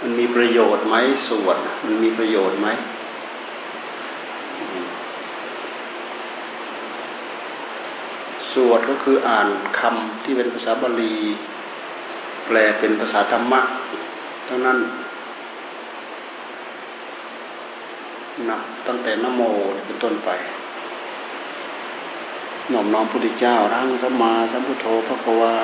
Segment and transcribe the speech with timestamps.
[0.00, 2.68] มันมีประโยชน์ไหมสวดมันมีประโยชน์ไหม
[8.52, 9.48] สวดก็คืออ่าน
[9.78, 11.14] คำที่เป็นภาษาบาลี
[12.46, 13.60] แปลเป็นภาษาธรรมะ
[14.46, 14.78] เท่านั้น
[18.48, 19.42] นับตั้งแต่นโม
[19.86, 20.30] เป็นต้นไป
[22.72, 25.54] น้อมน้อมพุทธเจ้าทั้งสัมมาสัมพุทโธพระกวา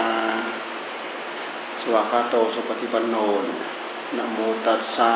[1.94, 3.16] วากาโตสุปฏิปันโน
[4.16, 5.12] นโมตัสสะ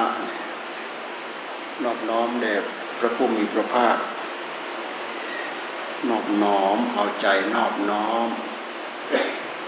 [1.83, 2.55] นอบน้อมแด่
[2.99, 3.99] พระผู้มีพระภาค
[6.09, 8.29] นอบน้อมเอาใจนอบน้อม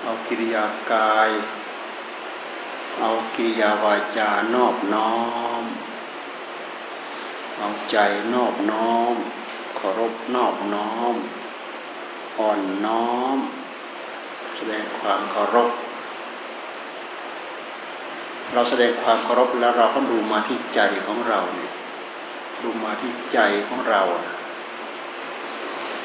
[0.03, 1.31] เอากิริยากาย
[3.01, 5.15] เอากิริยาวาจานอบน้อ
[5.61, 5.63] ม
[7.59, 7.97] เอาใจ
[8.35, 9.15] นอบน้อม
[9.77, 11.15] เคารพนอบน้อม
[12.39, 13.39] อ่อนน้อม
[14.57, 15.71] แสดงความเคารพ
[18.53, 21.73] เราแสดงความเคารพแล้วเราก็ดูมาที่ใจของเราเนี่ย
[22.63, 24.03] ดูมาที่ใจของเรา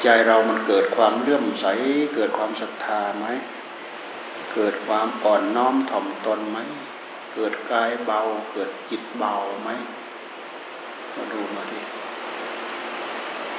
[0.02, 1.66] ใจเรามันเกิดความเลื่อมใส
[2.14, 3.26] เกิดความศรัทธาไหม
[4.54, 6.58] เกิดความอ่อนน้อมถ่อมตนไหม
[7.34, 8.20] เกิดกายเบา
[8.52, 9.70] เกิดจิตเบาไหม
[11.14, 11.80] มาดูมาที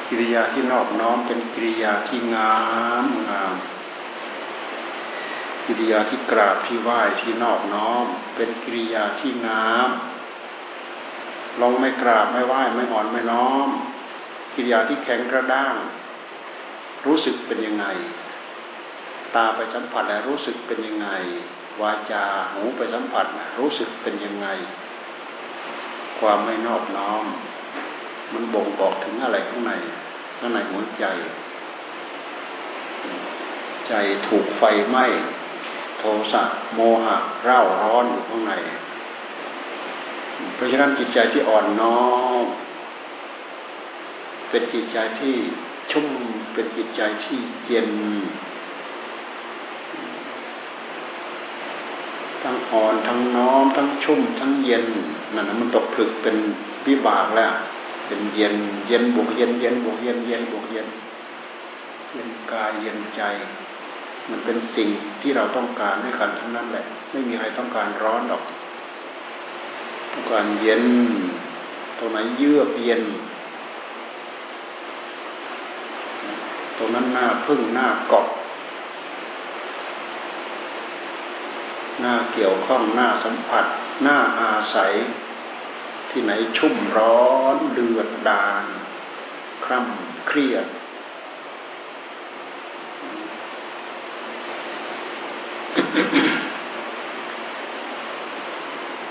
[0.07, 2.55] กิริยาที่นอบน้อมเป็นกิริยาที่งา
[3.05, 3.55] มงาม
[5.71, 9.89] กิริยาที่กราบที่ไหว้ที่นอบน้อม เป็นกิริยาที่งาม
[11.61, 13.67] ลองไม่กราบไม่ไหว้ไม่อ่อนไม่น้อม
[14.55, 15.75] กิริยาที่แข็งกระด้าง
[17.05, 17.85] รู้สึกเป็นยังไง
[19.35, 21.09] ตาไปสัมผัสแล้วรู้สึกเป็นยังไง
[21.81, 23.25] วาจาหูไปสัมผัส
[23.59, 24.47] รู้สึกเป็นยังไง
[26.19, 27.23] ความไม่นอบน้อม
[28.33, 29.73] มันบ่งบอกถึงอะไรข้างใน
[30.37, 31.05] ข้างในหัวใจ
[33.87, 33.93] ใจ
[34.27, 35.05] ถูกไฟไหม้
[35.99, 36.43] โทสะ
[36.75, 38.53] โมหะเร่าร้อนอยู่ข้างใน
[40.55, 42.01] เพราะฉะนั้นจิตใจที่อ่อนน้อ
[42.43, 42.45] ม
[44.49, 45.35] เป็นจิตใจที่
[45.91, 46.07] ชุ่ม
[46.53, 47.89] เป็นจิตใจที่เย็น
[52.43, 54.85] ทั้งอ่อนทั้งน้อม ทั้งชุ่ม ทั้งเย็น
[55.35, 56.35] นั่นมันตกผลึกเป็น
[56.87, 57.53] วิบากแล้ว
[58.07, 58.55] เป็นเย็น
[58.87, 60.87] เย็นบวกเย็นเย็นบวกเย็นเย็นบวกเย็น
[62.13, 63.21] เย็นกายเย็นใจ
[64.29, 64.89] มันเป็นสิ่ง
[65.21, 68.43] ที่เราต้องการด้วยกันทั้งนั้นแหละ ไม่มีใครต้องการร้อนหรอก
[70.11, 70.83] ต้องการเย็น
[71.97, 73.03] ตรงไหนเยือกเย็น
[76.77, 78.27] ตรงนั้นหน้าพึ่งหน้าเกาะ
[81.99, 83.65] หน้าเกี่ยวข้องหน้าสัมผัส
[84.03, 84.93] หน้าอาศัย
[86.09, 88.65] ที่ไหนชุ่มร้อนเดือดดาล
[89.65, 90.65] คร่ำเครียด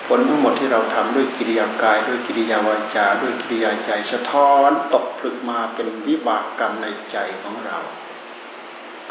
[0.07, 7.79] ผลทั้งหมดที่เราทำด้วยกิริยากาย ด้วยกิริยาวาจา ด้วยกิริยาใจสะท้อนตกผลึกมาเป็นวิบากกรรมในใจของเรา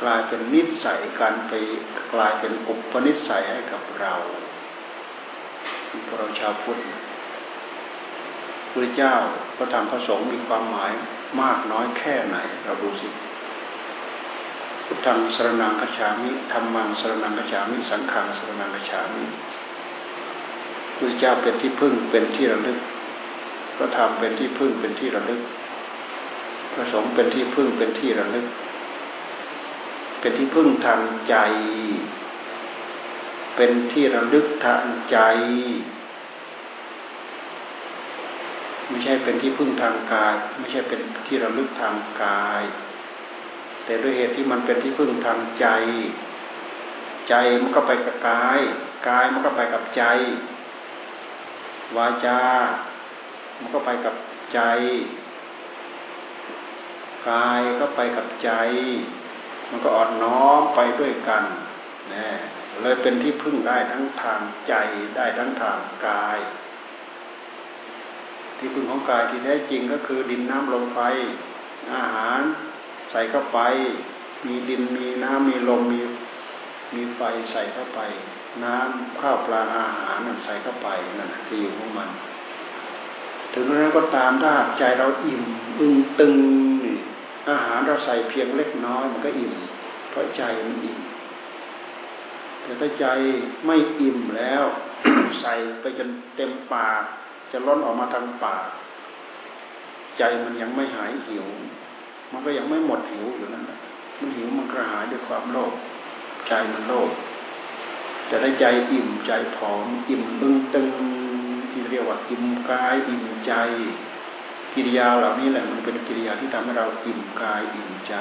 [0.02, 1.54] กลายเป็นนิสัยการไป
[2.14, 4.14] กลายเป็นอุปนิสัยให้กับเรา
[6.06, 6.80] พวกเราชาวพุทธ
[8.72, 9.16] พระเจ้า
[9.58, 10.92] พระธรรมพระสงฆ์มีความหมาย
[11.42, 13.08] มากน้อยแค่ไหนเราดูสิ
[14.90, 19.24] พุทธังสรนังกัจฉามิธรรมังสรนังกัจฉามิ สังฆังสรนังกัจฉามิ
[20.96, 22.80] พระเจ้าเป็นที่พึ่งเป็นที่ระลึก
[23.78, 25.42] พระธรรมเป็นที่พึ่งเป็นที่ระลึก
[26.74, 28.48] พระสงฆ์เป็นที่พึ่งเป็นที่ระลึก
[30.20, 31.36] เป็นที่พึ่งทางใจ
[33.56, 35.18] เป็นที่ระลึกทางใจ
[38.88, 42.64] ไม่ใช่เป็นที่พึ่งทางกาย ไม่ใช่เป็นที่ระลึกทางกาย
[43.88, 45.68] แต่ด้วยเหตุที่มันเป็นที่พึ่งทางใจ
[47.30, 48.60] ใจมันก็ไปกับกาย
[49.08, 50.04] กายมันก็ไปกับใจ
[51.96, 52.42] วาจา
[53.60, 54.16] มันก็ไปกับ
[54.54, 54.60] ใจ
[57.30, 58.52] กายก็ไปกับใจ
[59.70, 61.44] มันก็อ่อนน้อมไปด้วยกัน
[62.14, 62.30] นะ
[62.82, 64.74] เลยเป็นที่พึ่งได้ทั้งทางใจ
[65.16, 66.40] ได้ทั้งทางกาย
[68.58, 71.00] ที่พึ่งของกายที่แท้จริงก็คือดินน้ำลมไฟ
[71.94, 72.42] อาหาร
[73.12, 73.60] ใส่เข้าไป
[74.48, 76.02] มีดินมีน้ำมีลมมี
[76.94, 77.22] มีไฟ
[77.52, 78.00] ใส่เข้าไป
[78.64, 80.88] น้ำข้าวปลาอาหารนั่นใส่เข้าไป
[81.20, 82.10] นั่นที่อยู่ของมัน
[83.54, 85.44] ถึงนั้นก็ตามถ้าใจเราอิ่ม
[85.80, 86.36] อึงตึง
[86.84, 86.98] นี่
[87.50, 89.54] อาหารเราใส่เพียงเล็กน้อยมันก็อิ่ม
[90.10, 91.00] เพราะใจมันอิ่ม
[92.62, 93.06] แต่ถ้าใจ
[93.66, 94.64] ไม่อิ่มแล้ว
[95.42, 97.04] ใส่ไปจนเต็มปาก
[97.52, 98.68] จะล้นออกมาทางปาก
[100.18, 101.48] ใจมันยังไม่หายหิว
[102.32, 103.80] มันก็ยังไม่หมดหิวอยู่นั่นแหละ
[104.20, 105.74] มันหิวมันกระหายด้วยความโลภ
[106.48, 107.10] ใจมันโลภ
[108.30, 110.88] จะได้ใจอิ่มใจผอม อิ่มบึ้งตึง
[111.72, 113.54] ที่เรียกว่าอิ่มกาย อิ่มใจ
[114.74, 118.14] กิริยาเหล่านี้แหละมันเป็นกิริยาที่ทำให้เราอิ่มกายอิ่มใจ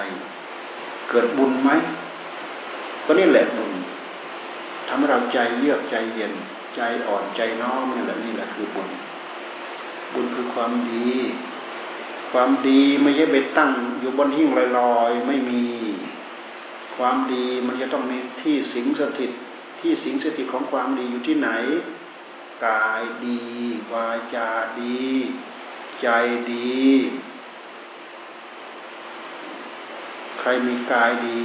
[1.09, 1.71] เกิดบุญไหม
[3.05, 3.73] ก็นี่แหละบุญ
[4.89, 6.33] ทำให้เราใจเยือกใจเย็น
[6.77, 8.89] ใจอ่อนใจน้อมนี่แหละนี่แหละคือบุญ
[10.13, 11.09] บุญคือความดี
[12.39, 14.49] ความดีไม่ใช่ไปตั้งอยู่บนหิ้ง
[14.79, 15.65] ลอยๆไม่มี
[16.97, 19.31] ความดีมันจะต้องมีที่สิงสถิต
[19.81, 21.51] ที่สิงสถิตของความดีอยู่ที่ไหน
[22.67, 23.43] กายดี
[23.93, 24.49] วาจา
[24.81, 25.05] ดี
[26.01, 26.07] ใจ
[26.53, 26.81] ดี
[30.39, 31.43] ใครมีกายดี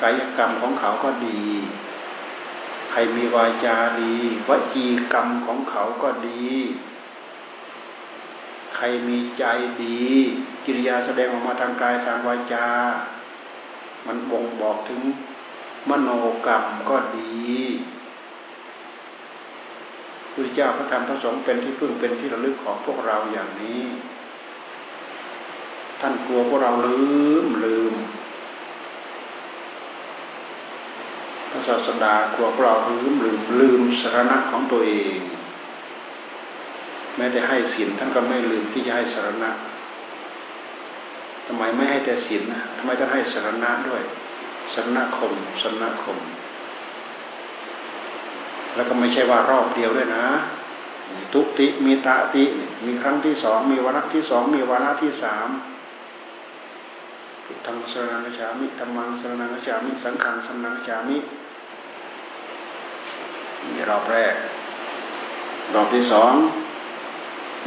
[0.00, 1.42] กายกรรมของเขาก็ดี
[2.90, 4.14] ใครมีวาจาดี
[4.48, 6.46] วจีกรรมของเขาก็ดี
[8.76, 9.44] ใครมีใจ
[9.82, 10.00] ดี
[10.64, 12.66] กิริยาแสดงออกมาทางกายทางวาจา
[14.06, 15.00] มันบ่งบอกถึง
[15.88, 16.10] มโน
[16.46, 17.42] กรรมก็ดี
[20.32, 23.82] พระเจ้าพระธรรมพระสงฆ์เป็นที่พึ่งเป็นที่ระลึกของพวกเราอย่างนี้
[26.00, 27.00] ท่านกลัวพวกเราลื
[27.44, 27.94] มลืม
[31.50, 35.18] พระศาสดากลัวพวกเราลืมลืมลืมสาระของตัวเอง
[37.16, 39.50] แม้แต่ให้ศีลท่านก็ไม่ลืมที่จะให้สารณะ
[41.46, 44.02] ทำไมไม่ให้แต่ศีลนะทำไมต้องให้สารณะด้วย
[44.74, 45.32] สรณคม
[45.62, 46.18] สรณคม
[48.74, 50.26] แล้วก็ไม่ใช่ว่ารอบเดียวด้วยนะ
[51.32, 52.44] ทุติมีตาติ
[52.86, 55.48] มีครั้งที่สองมีวาระที่สองมีวาระที่สาม
[57.44, 61.18] พุทธังสรนังฉามิธรรมังสรนังฉามิ สังขังสรนังฉามิ
[63.72, 64.34] มีรอบแรก
[65.74, 66.34] รอบที่สอง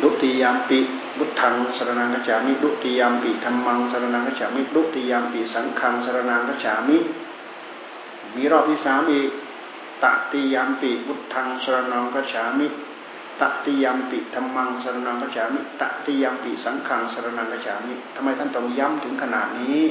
[0.01, 0.79] ดุติยามปิ
[1.17, 6.97] บุทังสรนังกัจฉามิดุติยามปิธรรมังสรนังกัจฉามิดุติยามปิสังขังสรนังกัจฉามิ
[8.35, 9.29] มีรอบที่สามอีก
[10.03, 12.67] ตติยามปิบุทังสรนังกัจฉามิ
[13.41, 19.83] ตติยามปิธรรมังสรนังกัจฉามิตติยามปิสังขังสรนังกัจฉามิทำไมท่านต้องย้ำถึงขนาดนี้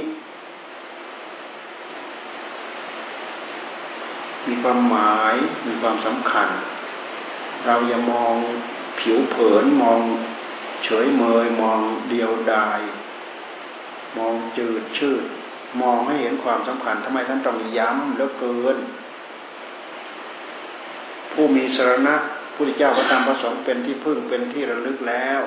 [4.47, 5.35] มีความหมาย
[5.67, 6.49] มีความสำคัญ
[7.67, 8.37] เราอย่ามอง
[9.01, 10.01] ผิวเผินมอง
[10.85, 11.81] เฉยเมยมอง
[12.11, 12.81] เดียวดาย
[14.19, 15.25] มองจืดชืด
[15.81, 18.77] มองให้เห็นความสำคัญทำไมท่านต้องย้ำแล้วเกิน
[21.33, 22.15] ผู้มีสรณะ
[22.55, 25.41] ผู้ที่เจ้าพระธรรมพระสงฆ์เป็นที่พึ่งเป็นที่ระลึกแล้ว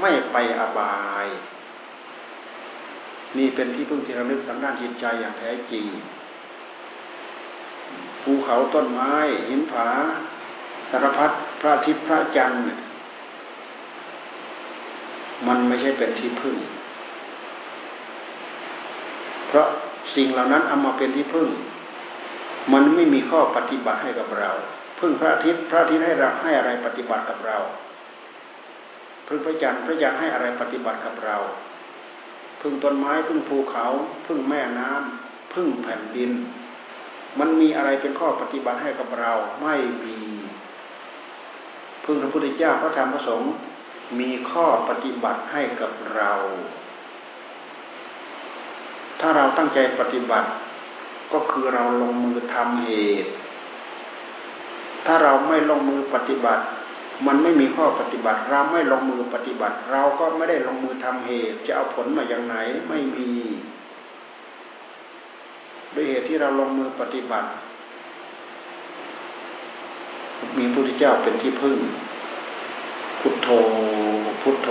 [0.00, 1.26] ไม่ไปอบาย
[3.38, 5.86] นี่เป็นที่พึ่งที่ระลึกทางด้านจิตใจอย่างแท้จริง
[8.22, 9.14] ภูเขาต้นไม้
[9.48, 9.88] หินผา
[10.90, 12.62] สารพัดพระอาทิตย์พระจันทร์
[15.48, 16.56] มันไม่ใช่เป็นที่พึ่ง
[19.48, 19.66] เพราะ
[20.16, 21.48] สิ่งเหล่านั้นเอามาเป็นที่พึ่ง
[22.72, 24.50] มันไม่มีข้อปฏิบัติให้กับเรา
[25.00, 27.58] พึ่งพระอาทิตย์พระอาทิตย์ให้เราให้อะไรปฏิบัติกับเรา
[29.28, 31.36] พึ่งพระจันทร์พระจันทร์ให้อะไรปฏิบัติกับเรา
[32.60, 33.86] พึ่งต้นไม้พึ่งภูเขา
[34.26, 36.30] พึ่งแม่น้ำพึ่งแผ่นดิน
[37.38, 39.32] มันมีอะไรเป็นข้อปฏิบัติให้กับเรา
[39.62, 40.18] ไม่มี
[42.04, 43.52] พึ่งพระพุทธเจ้าพระธรรมพระสงฆ์
[44.20, 46.32] มีข้อปฏิบัติให้กับเรา
[49.20, 50.48] ถ้าเราตั้งใจปฏิบัติ
[51.32, 52.90] ก็คือเราลงมือทำเห
[53.24, 53.30] ตุ
[55.06, 56.64] ถ้าเราไม่ลงมือปฏิบัติ
[57.26, 62.56] มันไม่มีข้อปฏิบัติ เราไม่ลงมือปฏิบัติ เราก็ไม่ได้ลงมือทำเหตุ จะเอาผลมาอย่างไหน
[62.88, 63.30] ไม่มี
[65.94, 67.48] ด้วยเหตุที่เราลงมือปฏิบัติ
[70.58, 71.78] มีพระพุทธเจ้าเป็นที่พึ่ง
[73.20, 73.48] พุทโธ
[74.42, 74.68] พุทโธ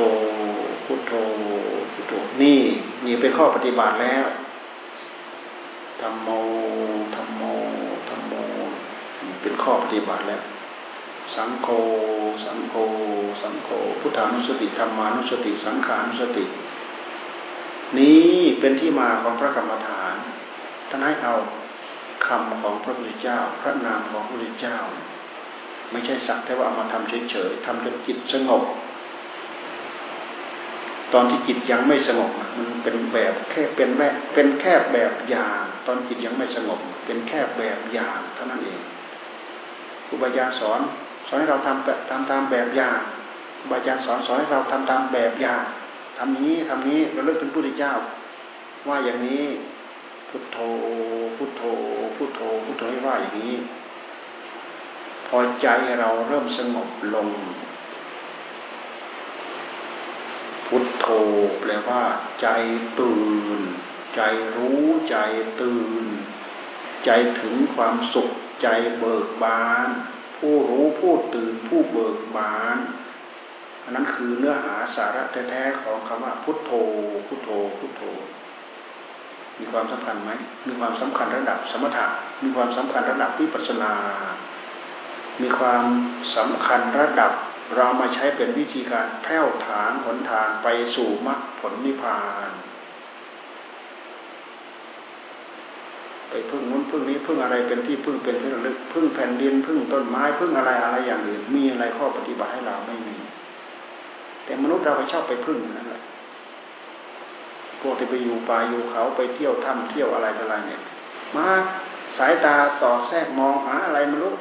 [0.85, 1.13] พุทโธ
[1.93, 2.59] พุทโธ นี่
[3.05, 4.25] นี่เป็นข้อปฏิบัติแล้ว
[6.01, 6.29] ธรรมโม
[7.15, 7.41] ธรรมโม
[8.09, 8.33] ธรรมโม
[9.41, 10.41] เป็นข้อปฏิบัติแล้ว
[11.35, 11.67] สังโฆ
[12.45, 12.75] สังโฆ
[13.41, 16.45] สังโฆ พุทธานุสติธรรมานุสติ สังขานุสติ
[17.97, 18.27] นี้
[18.59, 20.15] เป็นที่มาของพระกรรมฐาน
[20.89, 21.35] ท่านให้เอา
[22.25, 24.77] คำของพระพุทธเจ้า พระนามของพระพุทธเจ้า
[25.93, 28.63] ไม่ใช่สักแต่ว่าเอามาทำเฉยๆทำจนจิตสงบ
[31.13, 38.81] ตอนที่จิตยังไม่สงบมันเป็นแบบแค่เป็นแม่เป็นแค่แบบอย่างตอนจิตยังไม่สงบ เป็นแค่แบบอย่างเท่านั้นเอง
[40.07, 40.79] ครูบาอาจารย์สอน
[41.27, 42.99] สอนให้เราทำแบบทำตามแบบอย่าง
[43.59, 45.63] ครูบาอาจารย์สอนสอนให้เราทำตามแบบอย่าง
[46.17, 47.93] ทำนี้ทำนี้เราเลิกถึงพระพุทธเจ้า
[48.87, 49.43] ว่าอย่างนี้
[50.29, 50.57] พุทโธ
[51.37, 51.61] พุทโธ
[52.15, 53.55] พุทโธพุทโธให้ว่าอย่างนี้
[55.37, 55.67] อใจ
[55.99, 57.29] เราเริ่มสงบลง
[60.67, 61.05] พุทโธ
[61.59, 62.03] แปลว่า
[62.41, 62.47] ใจ
[62.99, 63.23] ตื่
[63.57, 63.59] น
[64.15, 64.21] ใจ
[64.55, 65.17] รู้ใจ
[65.61, 66.05] ตื่น
[67.05, 67.09] ใจ
[67.41, 68.29] ถึงความสุข
[68.61, 68.67] ใจ
[68.99, 69.87] เบิกบาน
[70.37, 72.77] ผู้รู้ผู้ตื่นผู้เบิกบาน
[73.83, 76.71] อันนั้นคือเนื้อหาสาระแท้ๆของคำว่าพุทโธ
[77.27, 77.49] พุทโธ
[77.79, 78.03] พุทโธ
[79.59, 80.31] มีความสำคัญไหม
[80.67, 82.05] มีความสำคัญระดับสมถะ
[82.43, 83.93] มีความสำคัญระดับวิปัสสนา
[85.41, 85.83] มีความ
[86.35, 87.31] สำคัญระดับ
[87.75, 92.51] เรามาใช้เป็นวิธีการแผ่วฐานหนทางไปสู่มรรคผลนิพพาน
[96.29, 103.17] ไปพึ่งนู้นพึ่งนี้พึ่งอะไรเป็นที่พึ่งเป็นที่ระลึกพึ่งแผ่นดินพึ่งต้นไม้พึ่งอะไรอะไรอย่างอื่น มีอะไรข้อปฏิบัติให้เราไม่มี
[104.45, 106.03] แต่มนุษย์เราไปชอบไปพึ่งนั่นแหละ
[107.81, 110.81] พวกที่ไปอยู่ป่าอยู่เขาไปเที่ยวถ้ำเที่ยวอะไรอะไรเนี่ย
[111.35, 111.47] มา
[112.17, 114.39] สายตาสอดแทรกมองหาอะไรมนุษย์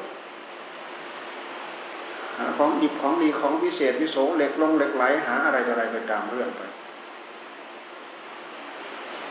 [2.57, 6.63] ของดิบของดีของพิเศษพิโสเหล็กลงเหล็กไหลหาอะไรอะไรไปตามเรื่องไป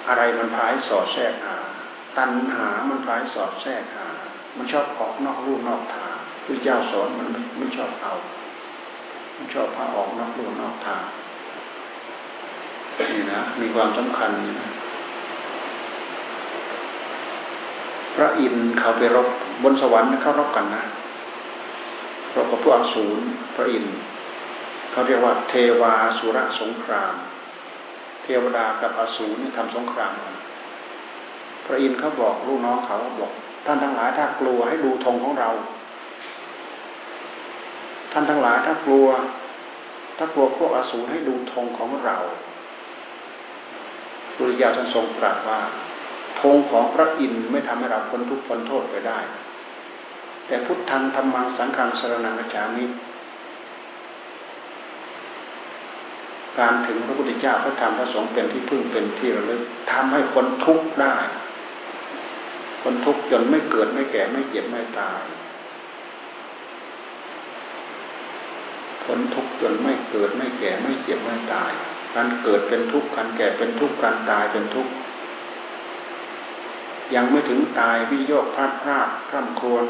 [0.08, 1.58] อะไรมันพายสอดแทรกหา
[2.18, 4.08] ตัณหามันพายสอดแทรกหา
[4.58, 6.15] มันชอบออกนอกรูนอกทาง
[6.46, 7.27] พระเจ้าสอนมัน
[7.58, 8.13] ไม่ชอบเอา
[9.38, 11.03] มันชอบพาออกนอกรูนอกทาง
[13.13, 14.70] นี่นะมีความสำคัญนะ
[18.15, 19.27] พระอินทร์เขาไปรบ
[19.63, 20.84] บนสวรรค์เขารบกันนะ
[22.36, 23.22] รบกับพวกอสูร
[23.56, 23.96] พระอินทร์
[24.92, 27.14] เขาเรียกว่าเทวาสุรสงคราม
[28.24, 30.36] เทวดากับอสูรนี่ทำสงครามกัน
[31.66, 33.32] พระอินทร์เขาบอกลูกน้องเขาบอก
[33.66, 35.50] ท่านทั้งหลายถ้ากลัวให้ดูธงของเรา
[38.12, 39.08] ท่านทั้งหลายถ้ากลัว
[40.18, 42.18] ถ้ากลัวพวกอสูรให้ดูธงของเรา
[44.36, 45.60] พุทธเจ้าท่านทรงตรัสว่า
[46.42, 49.20] ธงของพระอินทร์ไม่ทำให้เราพ้นทุกข์พ้นโทษไปได้
[50.51, 52.86] แต่พุทธังธรรมังสังฆังสรนังกัจฉามิ
[56.60, 61.15] การถึงพระพุทธเจ้าพระธรรมพระสงฆ์เป็นที่พึ่งเป็นที่ระลึกทำให้คนทุกข์ได้
[62.84, 65.22] คนทุกข์จนไม่เกิดไม่แก่ไม่เจ็บไม่ตาย
[69.05, 71.72] คนทุกข์จนไม่เกิดไม่แก่ไม่เจ็บไม่ตาย
[72.15, 74.91] การเกิดเป็นทุกข์การแก่เป็นทุกข์การตายเป็นทุกข์
[77.15, 79.86] ยังไม่ถึงตายวิโยคพลาดพลาดร่ำครวญ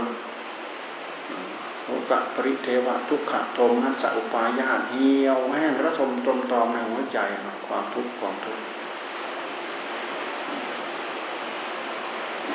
[1.85, 7.19] โอกะปริเทวะทุกขโทมนัสสอุปายาเหี่ยวแห้งระทมตรมตอมในหัวใจ
[7.67, 8.63] ความทุกข์ความทุกข์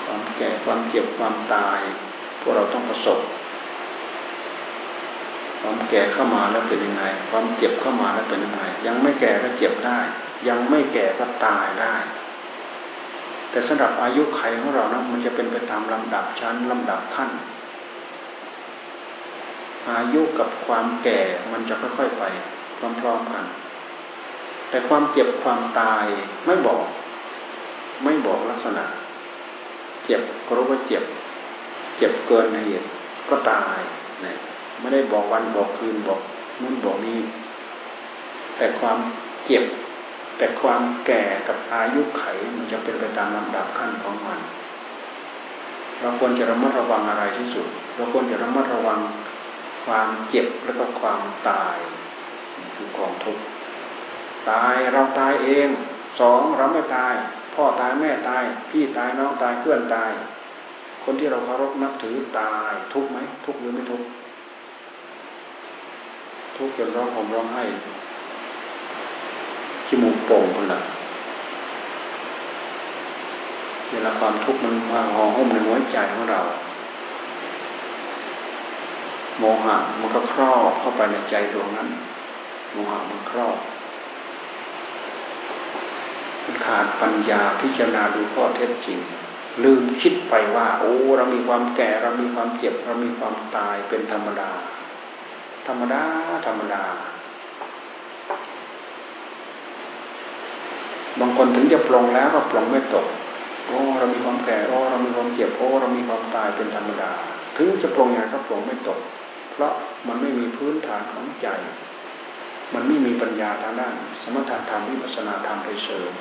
[0.05, 1.81] ความแก่ความเจ็บความตาย
[2.41, 3.21] พวกเราต้องประสบ
[5.61, 9.99] ความแก่เข้ามาแล้วเป็นยังไง ความเจ็บเข้ามาแล้วเป็นยังไง ยังไม่แก่ก็เจ็บได้
[10.49, 11.95] ยังไม่แก่ก็ตายได้
[13.51, 17.31] แต่สำหรับอายุไขของเรานะมันจะเป็นไปตามลำดับชั้นลำดับขั้น
[19.91, 21.21] อายุกับความแก่
[21.53, 22.25] มันจะค่อยๆไป
[22.79, 23.45] พร้อมๆกัน
[24.71, 26.05] แต่ความเจ็บความตาย
[26.47, 26.85] ไม่บอก
[28.05, 28.85] ไม่บอกลักษณะ
[30.05, 31.05] เจ็บก็รู้ว่าเจ็บ
[31.99, 32.89] เจ็บเกินเหตุ
[33.29, 33.79] ก็ตาย
[34.23, 34.37] เนี่ย
[34.81, 36.21] ไม่ได้บอกวันบอกคืนบอก
[36.61, 37.19] นู่นบอกนี้
[38.57, 38.99] แต่ความ
[39.47, 39.65] เจ็บ
[40.39, 42.25] แต่ความแก่กับอายุไข
[42.57, 44.41] มันจะเป็นไปตามลำดับขั้นของมัน
[46.01, 49.01] เราควรจะระมัดระวังอะไรที่สุด เราควรจะระมัดระวัง
[49.87, 51.77] ความเจ็บแล้วก็ความตาย
[52.75, 53.43] คือกองทุกข์
[54.51, 55.69] ตายเราตายเอง
[56.21, 57.15] สองเราไม่ตาย
[57.55, 60.11] พ่อตายแม่ตาย พี่ตายน้องตายเพื่อนตาย
[61.05, 64.03] คนที่เราเคารพนับถือตาย ทุกไหมทุกหรือไม่ทุก
[66.57, 67.65] ทุกจนร้องห่มร้องไห้
[69.87, 70.81] ขี้มูกโป่งคนละ
[73.91, 76.41] เวลาความทุกข์มันมาห่อหุ้มในหัวใจของเรา
[79.39, 81.89] โมหะมันก็ครอบเข้าไปในใจดวงนั้น
[82.73, 83.59] โมหะมันครอบ
[86.65, 88.99] ขาดปัญญาพิจารณาดูข้อเท็จจริง
[89.65, 94.51] ลืมคิดไปว่า โอ้เรามีความแก่เรามีความเจ็บ เรามีความตายเป็นธรรมดา
[95.67, 96.03] ธรรมดา
[96.47, 96.83] ธรรมดา
[101.21, 103.07] บางคนถึงจะปลงแล้วก็ปลงไม่ตก
[103.67, 107.11] โอ้เรามีความแก่โอ้เรามีความเจ็บโอ้เรามีความตายเป็นธรรมดา
[107.57, 108.99] ถึงจะปลงยังไงก็ปลงไม่ตก
[109.57, 109.75] เพราะ
[110.09, 111.49] มันไม่มีพื้นฐานของใจ
[112.75, 116.13] มันไม่มีปัญญาทางด้าน สมถะธรรมวิปัสนาธรรมไปเสริม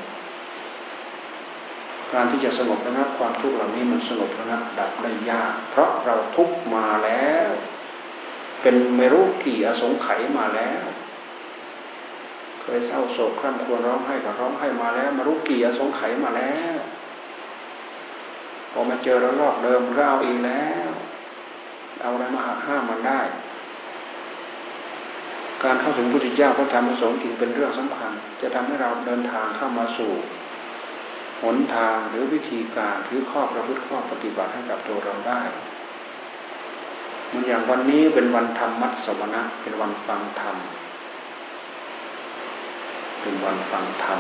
[2.14, 7.50] การที่จะสงบระงับความทุกข์เหล่านี้มันสงบระงับดับได้ยาก เพราะเราทุกมาแล้ว
[8.62, 10.84] เป็นไม่รู้กี่อสงไขยมาแล้ว
[12.62, 16.78] เคยเศร้าโศกคร่ำครวญร้องไห้ก็ร้องไห้มาแล้วมารู้กี่อสงไขยมาแล้ว
[18.72, 20.90] พอมาเจอระลอกเดิมก็เอาอีกแล้ว
[22.02, 23.22] เอาอะไรมาหักห้ามมันได้
[25.64, 28.12] การเข้าถึงพุทธเจ้าพระธรรมพระสงฆ์จึงเป็นเรื่องสำคัญ
[28.42, 30.12] จะทำให้เราเดินทางเข้ามาสู่
[31.42, 35.42] หนทางหรือวิธีการหรือข้อประพฤติข้อปฏิบัติให้กับตัวเราได้
[37.32, 40.56] มันอย่างวันนี้เป็นวันธรรมมัสวนะเป็นวันฟังธรรม
[43.22, 44.20] เป็นวันฟังธรรม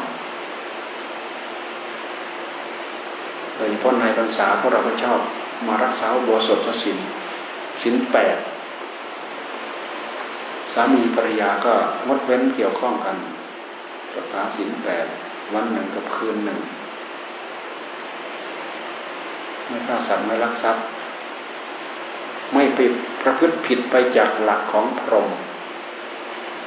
[3.56, 5.20] โดยเฉพาะในพรรษาพวกเราก็ชอบ
[5.68, 6.98] มารักษาบัวสดศีล
[7.82, 8.38] ศีลแปด
[10.74, 11.74] สามีภรรยาก็
[12.08, 13.18] งดเว้นเกี่ยวข้องกัน
[14.16, 15.08] รักษาศีลแปด
[15.54, 16.60] วันหนึ่งกับคืนหนึ่ง
[19.68, 20.84] ไม่ฆ่าสัตว์ไม่ลักทรัพย์
[22.54, 22.80] ไม่ไป
[23.22, 25.30] ประพฤติผิดไปจากหลักของพรหม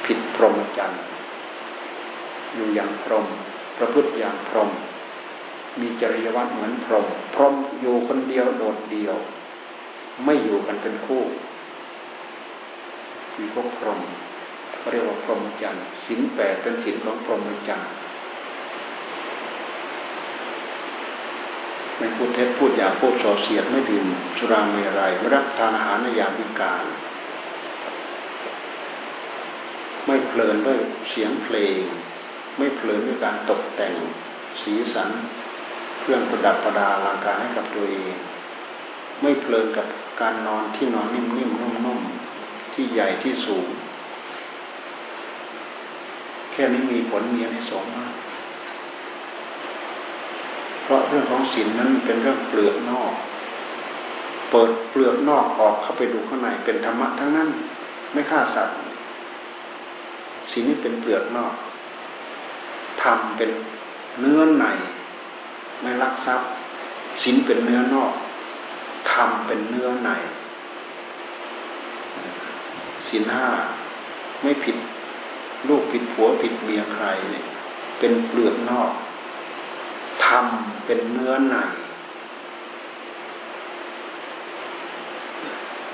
[0.05, 1.01] ผิดพรหมจรรย์
[2.53, 3.27] อยู่อย่างพรหม
[3.77, 4.69] ประพฤติอย่างพรหม
[5.79, 9.15] มีจริยวัตรเหมือนพรหมพรหมอยู่คนเดียวโดดเดียว
[10.25, 11.23] ไม่อยู่กันเป็นคู่
[13.37, 14.01] มีพวกพรหม
[14.79, 17.89] เขาเรียกว่าพรหมจรรย์สินแปดเป็นสินของพรหมจรรย์
[21.97, 24.07] ไม่พูดเท็จพูดหยาพูดส่อเสียดไม่ดื่ม
[24.37, 26.85] สุราเมรัยไม่รับทานอาหารในยามวิการ
[30.05, 31.81] ไม่เพลินด้วยเสียงเพลง
[32.57, 33.95] ไม่เพลินด้วยการตกแต่ง
[34.61, 35.09] สีสัน
[35.99, 38.15] เครื่องประดับประดาลังการให้กับตัวเอง
[39.53, 39.87] ลินกับ
[40.21, 43.67] การนอนที่นอนนิ่มๆนุ่มๆที่ใหญ่ที่สูง
[46.51, 48.13] แค่นี้มีผลมีในสองมาก
[50.83, 53.13] เพราะเรื่องของศีลนั้นเป็นเรื่องเปลือกนอก
[54.51, 57.49] เปิดเปลือกนอกออกเข้าไปดูข้างในเป็นธรรมะทั้งนั้น
[58.13, 58.77] ไม่ฆ่าสัตว์
[60.51, 61.53] ศีลนี้เป็นเปลือกนอก
[63.01, 63.49] ทำเป็น
[64.19, 64.65] เนื้อใน
[65.81, 66.49] ไม่ลักทรัพย์
[67.23, 68.13] ศีลเป็นเนื้อนอก
[69.11, 70.09] ธรรมเป็นเนื้อใน
[73.07, 73.49] ศีลห้า
[74.41, 74.77] ไม่ผิด
[75.67, 77.45] ลูกผิดผัวผิดเมียใครเนี่ย
[77.99, 78.91] เป็นเปลือกนอก
[80.25, 80.45] ธรรม
[80.85, 81.57] เป็นเนื้อใน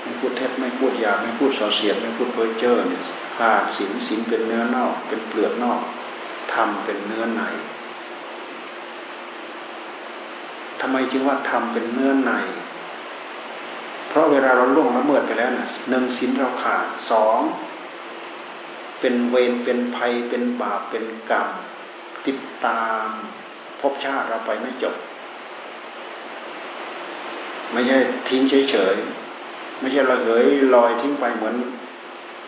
[0.02, 3.02] ไม่พูดเท็จไม่พูดยาไม่พูดส่อเสียดไม่พูดเพ้อเจ้อเนี่ย
[3.36, 5.80] ขาดศีลศีลเป็นเนื้อนอก เป็นเปลือกนอก
[6.52, 7.42] ธรรมเป็นเนื้อใน
[10.80, 12.32] ทำไมจึงว่าทำเป็นเนื้อใน
[14.16, 17.38] ราะเวลาเราล่วงละเมิดไปแล้วนะหนึ่งสินเราขาดสอง
[19.00, 21.48] เป็นเวรเป็นภัยเป็นบาปเป็นกรรม
[22.26, 23.06] ติดตาม
[23.80, 24.96] ภพชาติเราไปไม่จบ
[27.72, 27.98] ไม่ใช่
[28.28, 31.56] ทิ้งเฉยๆไม่ใช่ระเหยลอยทิ้งไปเหมือน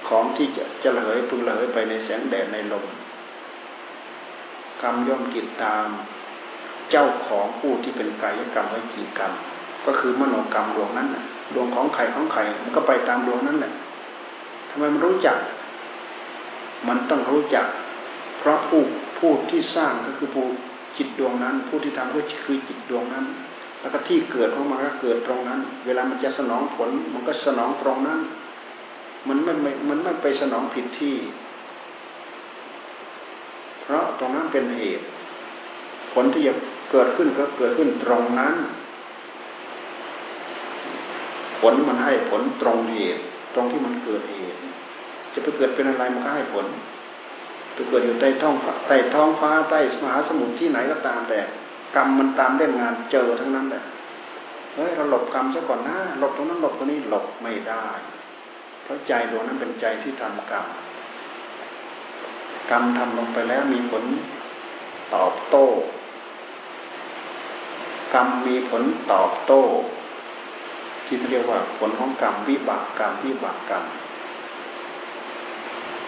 [0.08, 2.84] ของที่จะจะระเหยพึงระเหยไปในแสงแดดในลม
[4.82, 5.86] กรรมย่อมติดตาม
[6.90, 9.32] เจ้าของผู้ที่เป็นกายกรรมวิจีกรรม
[9.86, 13.72] ก็คือมโนกรรมดวงนั้นนะ ดวงของไข่ของไข่มันก็ไปตามดวงนั้นแหละ
[14.70, 15.36] ทำไมมันรู้จัก
[16.88, 17.66] มันต้องรู้จัก
[18.38, 18.80] เพราะผู้
[19.18, 20.46] ผู้ที่สร้างก็คือผู้
[20.96, 23.26] จิตดวงนั้น ผู้ที่ทำก็คือจิตดวงนั้น
[23.80, 28.20] แล้วก็ที่เกิดของมันก็เกิดตรงนั้น เวลามันจะสนองผล มันก็สนองตรงนั้น
[29.28, 29.52] มันไม่
[29.88, 31.16] มันไม่ไปสนองผิดที่
[33.82, 35.06] เพราะตรงนั้นเป็นเหตุ
[36.12, 36.54] ผลที่จะ
[36.90, 38.54] เกิดขึ้นก็เกิดขึ้นตรงนั้น
[41.60, 43.22] ผลมันให้ผลตรงเหตุ
[43.54, 44.58] ตรงที่มันเกิดเหตุ
[45.32, 46.66] จะไปเกิดเป็นอะไรมันก็ให้ผล
[47.76, 48.54] จะเกิดอยู่ใต้ท้อง
[48.88, 51.38] ใต้ท้องฟ้าใต้มหาสมุทรที่ไหนก็ตามแต่
[51.96, 53.84] กรรมมันตามเล่นงานเจอทั้งนั้นแหละ
[54.74, 57.86] เฮ้ยเราหลบกรรมซะก่อนนะหลบตรงนั้นหลบตรงนี้หลบไม่ได้
[58.82, 60.66] เพราะใจดวงนั้นเป็นใจที่ทำกรรม
[62.70, 64.04] กรรมทำลงไปแล้วมีผล
[65.14, 65.66] ตอบโต้
[68.14, 69.62] กรรมมีผลตอบโต้
[71.08, 73.84] ที่เรียกว่าผลของกรรมวิบากกรรมวิบากกรรม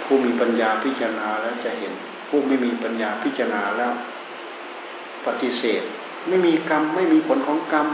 [0.04, 1.92] ผู้มีปัญญาพิจารณาแล้วจะเห็น
[2.28, 3.92] ผู้ไม่มีปัญญาพิจารณาแล้ว
[5.26, 5.82] ปฏิเสธ
[6.28, 7.86] ไม่มีกรรม ไม่มีผลของกรรม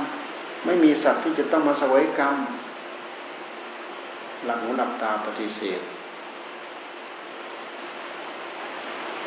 [0.64, 2.34] ไม่มีสัตว์ที่จะต้องมาสวยกรรม
[4.44, 5.80] หลังหูหลับตาปฏิเสธ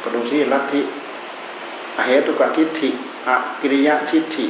[0.04, 0.82] กระดูที่ลัทธิ
[1.98, 2.90] อเหตุกทิฏฐิ
[3.28, 3.30] อ
[3.62, 4.46] กิริยะทิฏฐิ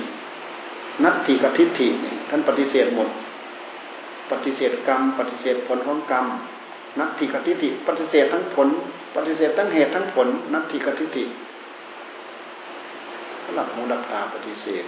[1.03, 1.87] นัตถิกับทิฏฐิ
[2.29, 3.09] ท่านปฏิเสธหมด
[4.31, 6.25] ปฏิเสธกรรม ปฏิเสธผลของกรรม
[6.99, 8.67] นัตถิกับทิฏฐิปฏิเสธทั้งผล
[9.15, 11.23] ปฏิเสธทั้งเหตุทั้งผล นัตถิกับทิฏฐิ
[13.55, 14.83] หลับหูหลับตาปฏิเสธ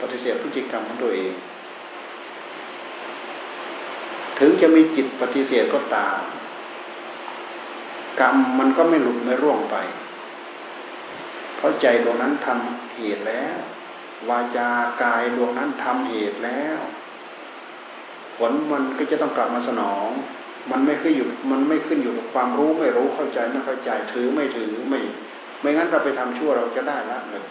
[0.00, 1.32] ปฏิเสธพฤติกรรมของตัวเอง
[4.38, 6.20] ถึงจะมีจิตปฏิเสธก็ตาม
[8.20, 9.76] กรรมมันก็ไม่หลุดไม่ร่วงไป
[11.56, 13.56] เพราะใจตรงนั้นทำเหตุแล้ว
[14.30, 14.68] วาจา
[15.02, 16.78] กายดวงนั้นทำเหตุแล้ว
[18.38, 20.08] ผลมันก็จะต้องกลับมาสนอง
[20.70, 25.00] มันไม่ขึ้นอยู่มันไม่ขึ้นอยู่กับความรู้ไม่รู้เข้าใจไม่เข้าใจถือไม่ถือไม่
[25.60, 27.44] ไม่งั้นเราไปทำชั่วเราจะได้ละเลย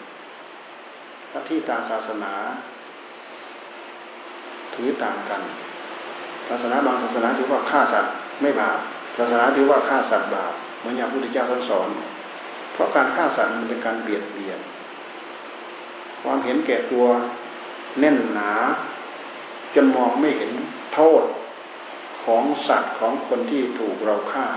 [1.32, 2.34] ถ้าที่ตาศาสนา
[4.76, 5.42] ถือต่างกัน
[6.50, 8.80] ศาสนาบางศาสนาถือว่าฆ่าสัตว์ไม่บาป
[9.18, 11.90] ศาสนาถือว่าฆ่าสัตว์บาปเหมือนอย่างพระพุทธเจ้าท่านสอน
[12.74, 14.60] เพราะการฆ่าสัตว์มันเป็นการเบียดเบียน
[16.24, 17.06] ความเห็นแก่ตัว
[18.00, 18.52] แน่นหนา
[19.76, 20.52] จนมองไม่เห็น
[20.94, 21.24] โทษ
[22.24, 24.48] ของสัตว์ของคนที่ถูกเราฆ่า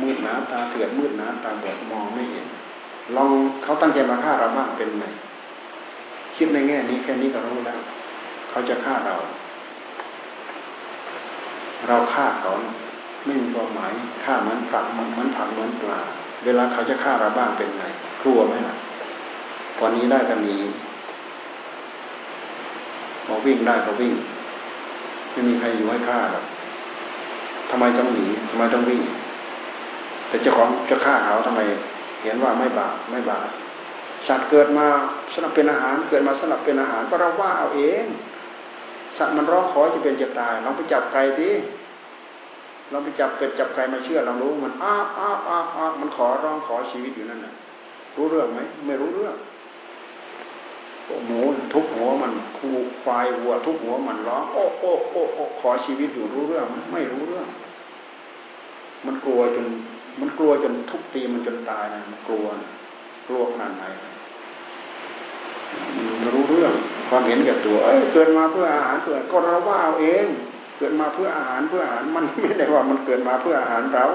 [0.00, 2.46] มืดหนาตาเถื่อนมืดหนาตาบอดมองไม่เห็น
[3.16, 3.30] ลอง
[3.62, 5.04] เขาตั้งใจมาฆ่าเราบ้างเป็นไง
[6.36, 7.80] คิดในแง่นี้แค่นี้ก็รู้แล้ว
[8.50, 9.16] เขาจะฆ่าเรา
[11.88, 12.52] เราฆ่าเขา
[13.24, 13.92] ไม่มีความหมาย
[14.24, 16.00] ฆ่ามือนผักเหมือนผักมือนปลา
[16.44, 17.84] เวลาเขาจะฆ่าเราบ้างเป็นไง
[18.22, 18.74] กลัวไหมล่ะ
[19.78, 20.60] พอนี้ได้กันนี้
[23.26, 24.14] พอวิ่งได้ก็วิ่ง
[25.32, 26.44] ไม่มีใครอยู่ให้ฆ่าหรอก
[27.70, 29.02] ทำไมต้องหนีทำไมต้องวิ่ง
[30.28, 31.60] แต่เจ้าของจะฆ่าเขาทำไม
[32.22, 33.48] เห็นว่าไม่บาปไม่บาป
[34.28, 34.86] สัตว์เกิดมา
[35.34, 38.04] สนับเป็นอาหาร เกิดมาสนับเป็นอาหารก็เราว่าเอาเอง
[39.16, 41.52] สัตว์มันร้องขอจะเป็นจะตายลองไปจับไก่ดิ
[42.92, 47.54] ลองไปจับเป็ดจับไก่มาเชื่อเรารู้มันอ้าอ้าอ้าอ้ามันขอร้องขอชีวิตอยู่นั่นน่ะ
[48.16, 49.34] รู้เรื่องไหมไม่รู้เรื่อง
[51.26, 51.40] หมู
[51.72, 52.68] ทุกหัวมันคู
[53.02, 57.46] ควายวัวทุกหัวมันร้องโอ้โอ้โอ้โอ้ขอชีวิตอยู่รู้เรื่องไม่รู้เรื่อง
[59.06, 59.66] มันกลัวจน
[60.20, 62.46] มันกลัวจนทุกตีมันจนตายนะมันกลัว
[63.28, 63.84] กลัวขนาดไหน
[66.20, 66.72] มันรู้เรื่อง
[67.08, 70.26] ความเห็นแก่ตัว เอ้ยเกิดมาเพื่ออาหารเพื่อก็เราว่าเอาเอง
[70.78, 74.06] เกิดมาเพื่ออาหารเพื่ออาหารมันไม่ได้ว่ามันเกิดมาเพื่ออาหารเรา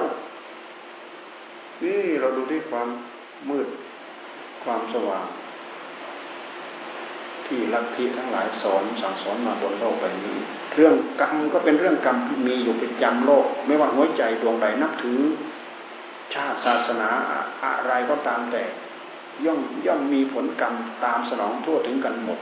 [1.84, 2.88] นี่เราดูที่ความ
[3.50, 3.68] มืด
[4.64, 5.26] ความสว่าง
[7.50, 10.38] ที่ลัทธิทั้งหลายสอนสั่งสอนมาบนโลกใบนี้
[10.76, 15.20] เรื่องกรรมก็เป็นเรื่องกรรมมีอยู่เป็นจำโลก ไม่ว่าหัวใจดวงใดนับถือ
[16.34, 17.10] ชาติศาสนา
[17.64, 18.64] อะไรก็ตามแต่
[19.46, 20.74] ย่อมย่อมมีผลกรรม
[21.06, 22.40] ตามสนองทั่วถึงกันหมด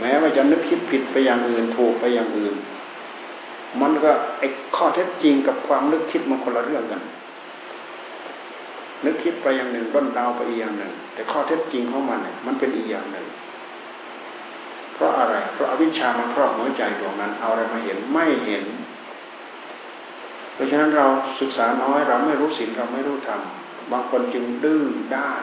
[0.00, 2.54] แม้ว่าจะนึกคิดผิดไปอย่างอื่นถูกไปอย่างอื่น
[3.80, 7.02] มันก็ไอ้ข้อเท็จจริงกับความนึกคิดมันคนละเรื่องกัน
[9.04, 13.26] นึกคิดไปอย่างหนึ่งร่นดาวไปอีกอย่างหนึ่ง แต่ข้อเท็จจริงของมันเนี่ยมันเป็นอีกอย่างหนึ่ง
[14.94, 18.64] เพราะอะไร เพราะอวิชชามันครอบหัวใจดวงนั้น เอาอะไรมาเห็นไม่เห็น
[20.54, 21.06] เพราะฉะนั้นเรา
[21.40, 23.40] ศึกษาน้อยเราไม่รู้สิ่งเราไม่รู้ธรรม
[23.92, 24.82] บางคนจึงดื้อ
[25.14, 25.42] ด้าน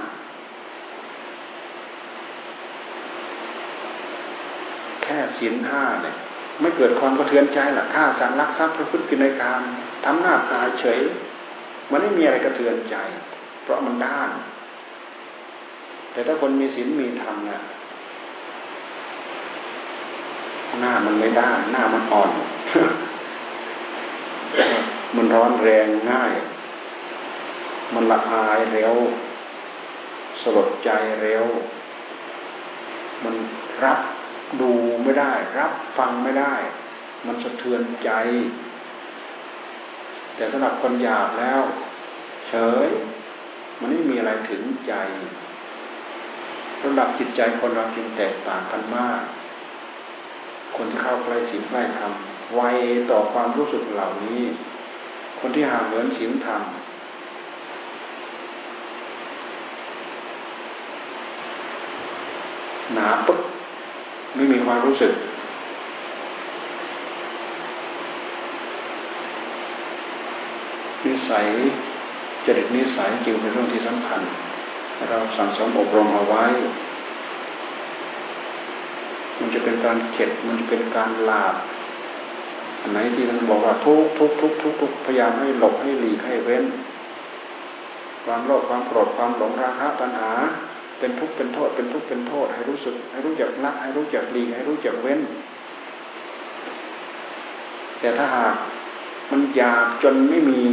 [5.04, 6.16] แค่ศีลห้าเนี่ย
[6.62, 9.62] ไม่เกิดความกระเทือนใจหรอกฆ่าสัตว์รักทรัพย์ประพฤติกินการ
[10.06, 11.00] ทำหน้าตาเฉย
[11.92, 12.96] มันไม่มีอะไรกระเทือนใจ
[13.63, 14.30] เพราะมันด้าน
[16.12, 17.62] แต่ถ้าคนมีศีลมีธรรมเนี่ย
[20.82, 22.30] หน้ามันไม่ด้านหน้ามันอ่อน
[25.15, 26.34] มันร้อนแรงง่าย
[27.93, 28.95] มันละอายเร็ว
[30.41, 30.89] สลดใจ
[31.21, 31.45] เร็ว
[33.23, 33.36] มัน
[33.84, 33.99] รับ
[34.62, 34.71] ดู
[35.04, 36.56] ไม่ได้ รับฟังไม่ได้
[37.28, 38.12] มันสะเทือนใจ
[40.36, 41.62] แต่สำหรับคนหยาบแล้ว
[42.49, 42.54] เฉ
[42.86, 42.88] ย
[43.84, 44.93] มันไม่มีอะไรถึงใจ
[46.84, 49.22] ระดับจิตใจคนเราจึงแตกต่างกันมาก
[50.76, 52.12] คนที่เข้าใกล้ศีลใกล้ธรรม
[52.56, 52.62] ไว
[53.12, 54.41] ต่อความรู้สึกเหล่านี้
[55.39, 56.62] คนที่ห่างเหมือนศีลธรรม
[62.93, 63.39] หนาปึ๊ก
[64.36, 65.13] ไม่มีความรู้สึก
[71.04, 71.48] นิสัย
[72.46, 74.22] จริตนิสัยจึงเป็นเรื่องที่สำคัญ
[75.10, 76.46] เราสั่งสมอบรมเอาไว้
[79.40, 81.56] มันจะเป็นการเข็ดมันจะเป็นการลาบ
[82.82, 86.66] อันไหนที่ท่านบอกว่าทุกทุกทุกทุกทุกพยายามให้หลบให้หลีกให้เว้น
[88.26, 90.32] ความโลภความโกรธความหลงราคะตัณหา
[91.00, 95.20] เป็นทุกข์เป็นโทษ เป็นทุกข์เป็นโทษ ให้รู้สึก ให้รู้จักละให้รู้จักหลีกให้รู้จักเว้น
[98.00, 98.56] แต่ถ้าหาก
[99.32, 100.64] มันอยากจนไม่มี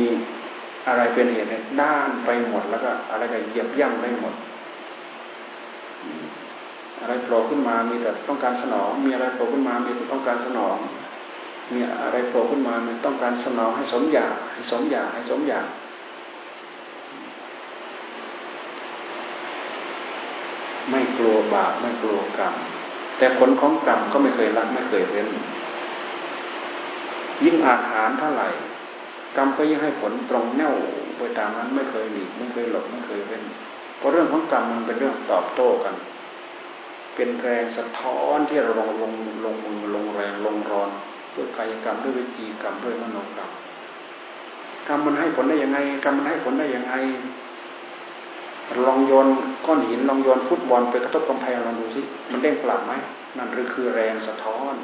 [0.87, 1.49] อะไรเป็นเหตุ
[1.81, 4.35] ด้านไปหมดแล้วก็ อะไรก็เหยียบย่ำได้หมด
[7.01, 10.77] อะไรโผล่ขึ้นมามีแต่ต้องการสนอง มีอะไรโผล่ขึ้นมามีแต่ต้องการสนอง
[11.75, 15.67] มีอะไรโผล่ขึ้นมามีต้องการสนองให้สมอยากให้สมอยากให้สมอยาก
[20.91, 22.55] ไม่กลัวบาปไม่กลัวกรรม
[23.19, 25.29] แต่ผลของกรรมก็ไม่เคยรักไม่เคยเว้น
[27.45, 28.49] ยิ่งอาหารเท่าไหร่
[29.37, 30.75] กรรมก็ยิ่งให้ผลตรงแน่ว
[31.19, 33.45] ไปตามนั้นไม่เคยหลีกไม่เคยหลบไม่เคยเว้น
[33.99, 35.95] เพราะเรื่องของกรรมมันเป็นเรื่องตอบโต้กัน
[37.15, 39.13] เป็นแรงสะท้อนที่เราลงลง
[39.45, 40.91] ลงมือลงแรงลงรอน
[41.35, 43.51] ด้วยกายกรรมด้วยวิจีกรรมด้วยมโนกรรม
[44.89, 46.95] กรรมมันให้ผลได้ยังไงกรรมมันให้ผลได้ยังไง
[48.87, 49.27] ลองโยน
[49.67, 52.93] ก้อนหินลองโยนฟุตบอลไปกระทบกำแพงลองดูสิมันเด้งกลับไหม
[53.37, 54.75] นั่นคือแรงสะท้อน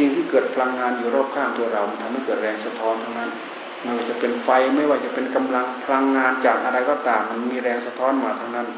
[0.00, 3.30] สิ่งที่เกิดพลังงานอยู่รอบข้างตัวเราทำให้เกิดแรงสะท้อนทั้งนั้น
[3.82, 8.68] ไม่ว่าจะเป็นไฟไม่ว่าจะเป็นกำลังพลังงานจากอะไรก็ตาม มันมีแรงสะท้อนมาทั้งนั้น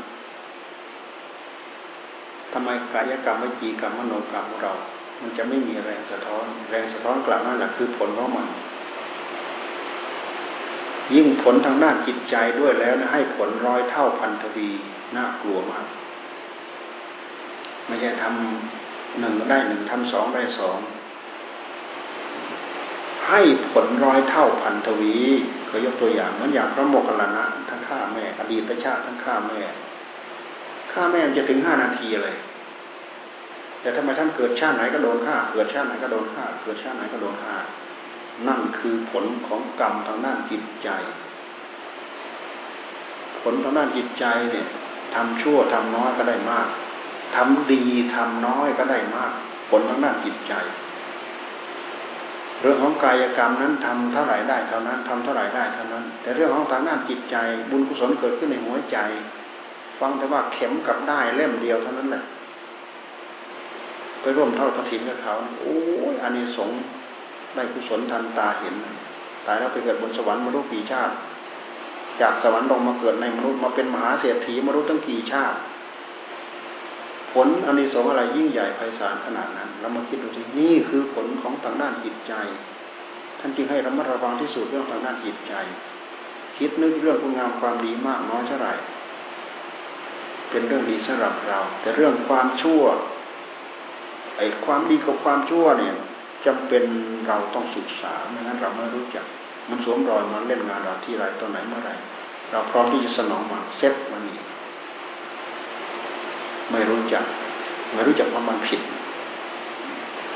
[2.52, 4.74] ทำไมกายกรรมวิจีกรรมมโนกรรมของเรา
[5.20, 8.46] มันจะไม่มีแรงสะท้อน แรงสะท้อนกลับนั่นแหละคือผลของมัน
[11.14, 14.70] ยิ่งผลทางด้านจิตใจด้วยแล้วนะให้ผลร้อยเท่าพันทวี
[15.16, 15.86] น่ากลัวมาก
[17.86, 20.78] ไม่ใช่ทำหนึ่งได้หนึ่งทำสองได้สอง
[23.28, 23.40] ให้
[23.72, 25.16] ผลร้อยเท่าพันทวี
[25.66, 29.60] เขายกตัวอย่างเหมือนอย่างพระโมคคัลลานะท่านฆ่าแม่ อดีตชาติท่านฆ่าแม่
[30.92, 32.36] ฆ่าแม่จะถึงห้านาทีเลย
[33.80, 37.56] แต่ทำไมท่านเกิดชาติไหนก็โดนฆ่า เกิดชาติไหนก็โดนฆ่า เกิดชาติไหนก็โดนฆ่า
[38.48, 40.88] นั่นคือผลของกรรมทางด้านจิตใจ
[43.40, 44.66] ผลทางด้านจิตใจเนี่ย
[45.14, 46.66] ทำชั่วทำน้อยก็ได้มาก
[47.36, 47.82] ทำดี
[48.14, 49.30] ทำน้อยก็ได้มาก
[49.70, 50.54] ผลทางด้านจิตใจ
[52.62, 57.36] เรื่องของกายกรรมนั้นทำเท่าไหร่ได้เท่านั้นทำเท่าไหร่ได้เท่านั้น แต่เรื่องของทางด้านจิตใจ
[57.70, 58.98] บุญกุศลเกิดขึ้นในหัวใจ
[60.00, 62.22] ฟังแต่ว่าเข็มกับได้เล่มเดียวเท่านั้นแหละ
[64.20, 65.76] ไปร่วมเทอดกระถินกับเขาโอ้
[66.12, 66.70] ยอันนี้สง
[67.54, 68.74] ได้กุศลทันตาเห็น
[69.46, 71.14] ตายแล้วไปเกิดบนสวรรค์มรู้กี่ชาติ
[72.20, 75.56] จากสวรรค์ลงมาเกิดในมนุษย์มาเป็นมหาเศรษฐีมรู้ตั้งกี่ชาติ
[77.32, 82.32] ผลอันนี้สงอะไรยิ่งใหญ่ไพศาลขนาดนั้น เรามาคิดดูสินี่คือผลของทางด้านจิตใจ
[83.40, 85.54] ท่านจึงให้ระมัดระวังที่สุดเรื่องทางด้านจิตใจ
[86.58, 88.74] คิดนึกเรื่องคุณงามความดีมากน้อยเท่าไหร่
[90.50, 92.82] เป็นเรื่องดีสำหรับเรา แต่เรื่องความชั่ว
[94.36, 95.94] ไอ้ความดีกับความชั่วเนี่ย
[96.46, 96.84] จำเป็น
[97.28, 99.24] เราต้องศึกษาไม่งั้นเราไม่รู้จัก
[99.68, 101.90] มันสวมรอยมันเล่นงานเราที่ไรตอนไหนเมื่อไร
[102.50, 104.38] เราพร้อมที่จะสนองมันเซ็ตมันนี่
[106.70, 107.24] ไม่รู้จัก
[107.92, 108.80] ไม่รู้จักว่ามันผิด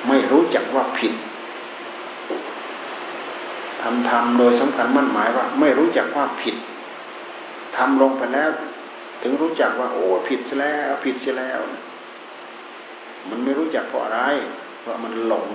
[0.09, 1.13] ไม่รู้จักว่าผิด
[3.83, 6.57] ทำทำโดยสำคัญมั่นหมายว่า ไม่รู้จักว่าผิด
[7.77, 8.51] ทำลงไปแล้ว
[9.23, 11.61] ถึงรู้จักว่า โอ้ผิดซะแล้วผิดซะแล้ว
[13.31, 14.21] มันไม่รู้จักเพราะอะไร
[14.81, 15.51] เพราะมันหลง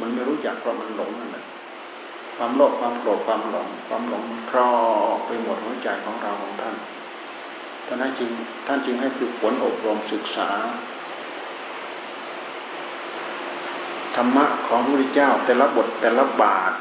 [0.00, 1.44] มันไม่รู้จักเพราะมันหลงนั่นแหละ
[2.36, 4.72] ความโลภความโกรธความหลง ความหลงครอ
[5.14, 6.74] บไปหมดหัวใจของเราของท่าน
[7.92, 8.30] ท่านให้จริง
[8.66, 10.48] ท่านจึงให้ฝึกฝนอบรมศึกษา
[14.16, 16.72] ธรรมะของพระพุทธเจ้าแต่ละบทแต่ละบาท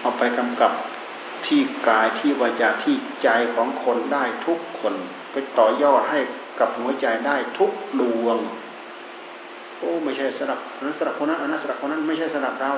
[0.00, 0.72] เอาไปกำกับ
[1.46, 4.94] ที่กายที่วาจาที่ใจของคนได้ทุกคน
[5.32, 6.20] ไปต่อยอดให้
[6.60, 8.38] กับหัวใจได้ทุกดวง
[9.78, 12.72] โอ้ไม่ใช่สำหรับนั้นสำหรับคนนั้นอันนั้นสำหรับคนนั้นไม่ใช่สำหรับเรา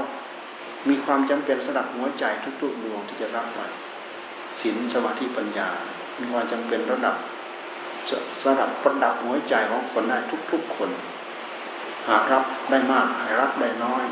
[0.89, 2.25] มีความจำเป็นสำหรับหัวใจ
[2.61, 3.59] ทุกๆดวงที่จะรับไป
[4.61, 5.69] ศีลสมาธิปัญญา
[6.21, 7.17] มีความจำเป็นระดับ
[8.43, 10.19] สำหรับประดับหัวใจของคนได้
[10.53, 10.91] ทุกๆคน
[12.09, 14.05] หากรับได้มากหากรับได้น้อย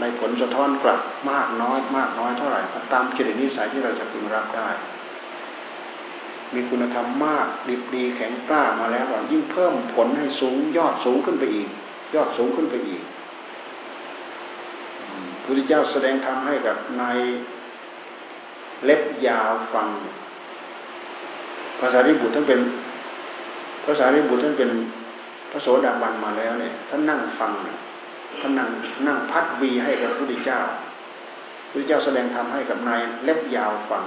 [0.00, 4.68] ในผลสะท้อนกลับมากน้อย มากน้อยเท่าไหร่ก็ตามจิตนิสัยที่เราจะพึงรับได้
[6.54, 11.68] มีคุณธรรมมากดีดีแข็งกล้ามาแล้วยิ่งเพิ่มผลให้สูงยอดสูงขึ้นไปอีก
[12.14, 13.02] ยอดสูงขึ้นไปอีก
[15.42, 17.18] พระพุทธเจ้าแสดงธรรมให้กับนาย
[18.84, 19.88] เล็บยาวฟัง
[21.80, 22.60] ภาษาที่บุตรท่านเป็น
[23.84, 24.70] ภาษาที่บุตรท่านเป็น
[25.50, 27.52] พระโสดาบันมาแล้วเนี่ยท่านนั่งฟัง
[28.40, 28.68] ท่านนั่ง
[29.06, 30.60] นั่งพัดวีให้กับพระพุทธเจ้า
[31.70, 34.04] พระเจ้าแสดงธรรมให้กับนายเล็บยาวฟัง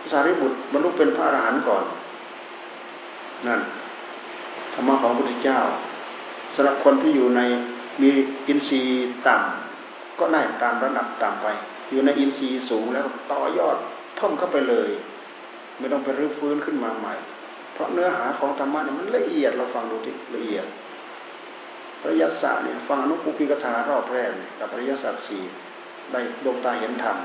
[0.00, 1.84] ภาษาริบุตรบรรลุเป็นพระอรหันต์ก่อน
[3.46, 3.60] นั่น
[4.74, 5.60] ธรรมะของพระพุทธเจ้า
[6.54, 7.40] สำหรับคนที่อยู่ใน
[8.02, 8.10] มี
[8.48, 11.46] อินทรีย์ต่ำก็ได้ตามระดับต่ำไป
[11.90, 13.76] อยู่ในอินทรีย์สูงแล้วต่อยอด
[14.16, 14.88] เพิ่มเข้าไปเลย
[15.78, 17.14] ไม่ต้องไปรื้อฟื้นขึ้นมาใหม่
[17.74, 20.66] เพราะเนื้อหาของธรรมะเนี่ยมันละเอียดเราฟังดูที่ละเอียด
[22.08, 24.30] ริยัติศาสตร์เนี่ยฟังอนุปูพิกถารอบแรก
[24.60, 25.42] กับริยัติศาสตร์สี่
[26.12, 27.16] ได้ดวงตาเห็นธรรม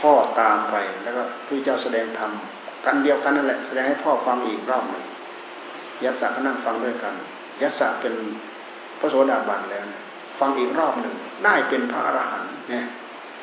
[0.00, 2.30] พ่อตามไปแล้วก็พระเจ้าแสดงธรรม
[2.86, 5.04] กันเดียวกันนั่นแหละแสดงให้พ่อฟังอีกรอบหนึ่ง
[6.04, 7.14] ยัตสาก็นั่งฟังด้วยกัน
[7.62, 8.14] ยัตสาเป็น
[9.00, 9.84] พระโสดาบันแล้ว
[10.40, 12.84] ฟังอีกรอบหนึ่งได้เป็นพระอรหันต์เนี่ย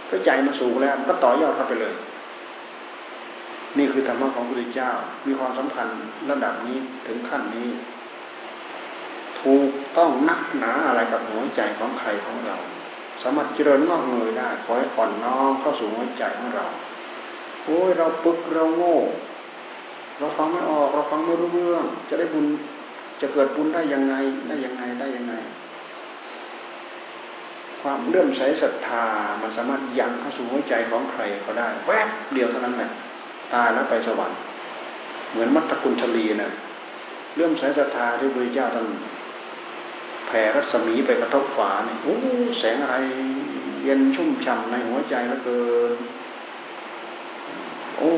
[0.09, 1.93] พระใจมันสูงแล้วมันก็ต่อยอดเข้าไปเลย
[3.77, 4.91] นี่คือธรรมะของพระพุทธเจ้า
[5.27, 5.87] มีความสำคัญ
[6.29, 6.77] ระดับนี้
[7.07, 7.69] ถึงขั้นนี้
[9.41, 12.57] ถูกต้องนักหนาอะไรกับหัวใจของใครของเรา
[13.23, 16.65] สามารถเจริญงอกเงยได้ขอให้อ่อนน้อมเข้าสู่หัวใจของเรา
[17.63, 18.97] โอ้ยเราปึกเราโง่
[20.19, 22.45] เราฟังไม่ออกเราฟังไม่รู้เรื่อง จะได้บุญ
[23.21, 24.15] จะเกิดบุญได้ยังไง
[24.47, 25.33] ได้ยังไงได้ยังไง
[27.81, 29.05] ความเลื่อมใสศรัทธา
[29.41, 32.89] มันสามารถยังเข้าสู่หัวใจของใครก็ได้แวบเดียวเท่านั้นแหละ
[33.53, 34.39] ตายแล้วไปสวรรค์
[35.31, 36.51] เหมือนมัตตคุณชลีนะ
[37.35, 38.87] เลื่อมใสศรัทธาที่พระเจ้าท่าน
[40.27, 42.15] แผ่รัศมีไปกระทบฝาเนี่ยโอ้
[42.59, 42.95] แสงอะไร
[43.83, 45.61] เย็นชุ่มฉ่ำในหัวใจแล้วเกิ
[45.95, 45.97] น
[47.97, 48.13] โอ้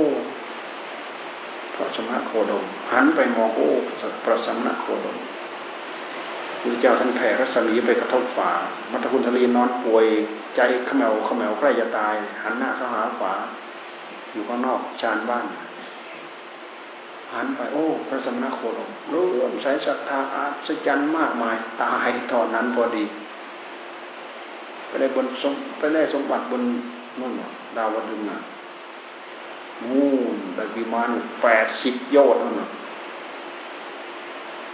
[1.75, 3.69] พระสมณโคดมหันไปมองโอ้
[4.25, 5.17] พระสมณโคดม
[6.61, 8.51] พระเจ้าท่านแผ่รัศมีไปกระทบฝา
[8.91, 10.05] มัตคุณทลีนอนป่วย
[10.55, 13.33] ใจขมวขมวใกล้จะตาย หันหน้าเข้าหาฝา
[14.31, 15.45] อยู่ข้างนอกชานบ้าน
[17.33, 19.25] หันไปโอ้ พระสมณโคดมรู้
[19.63, 23.05] สายศรัทธาอาศจรรย์มากมาย ตายตอนนั้นพอดี
[24.87, 26.63] ไปได้บนสมไปได้สมบัติบน
[27.19, 27.33] นู่น
[27.77, 28.39] ดาวดึงอะ
[29.83, 31.09] นู่นไปวิมาน
[31.41, 32.55] แปดสิบโยชน์นั่น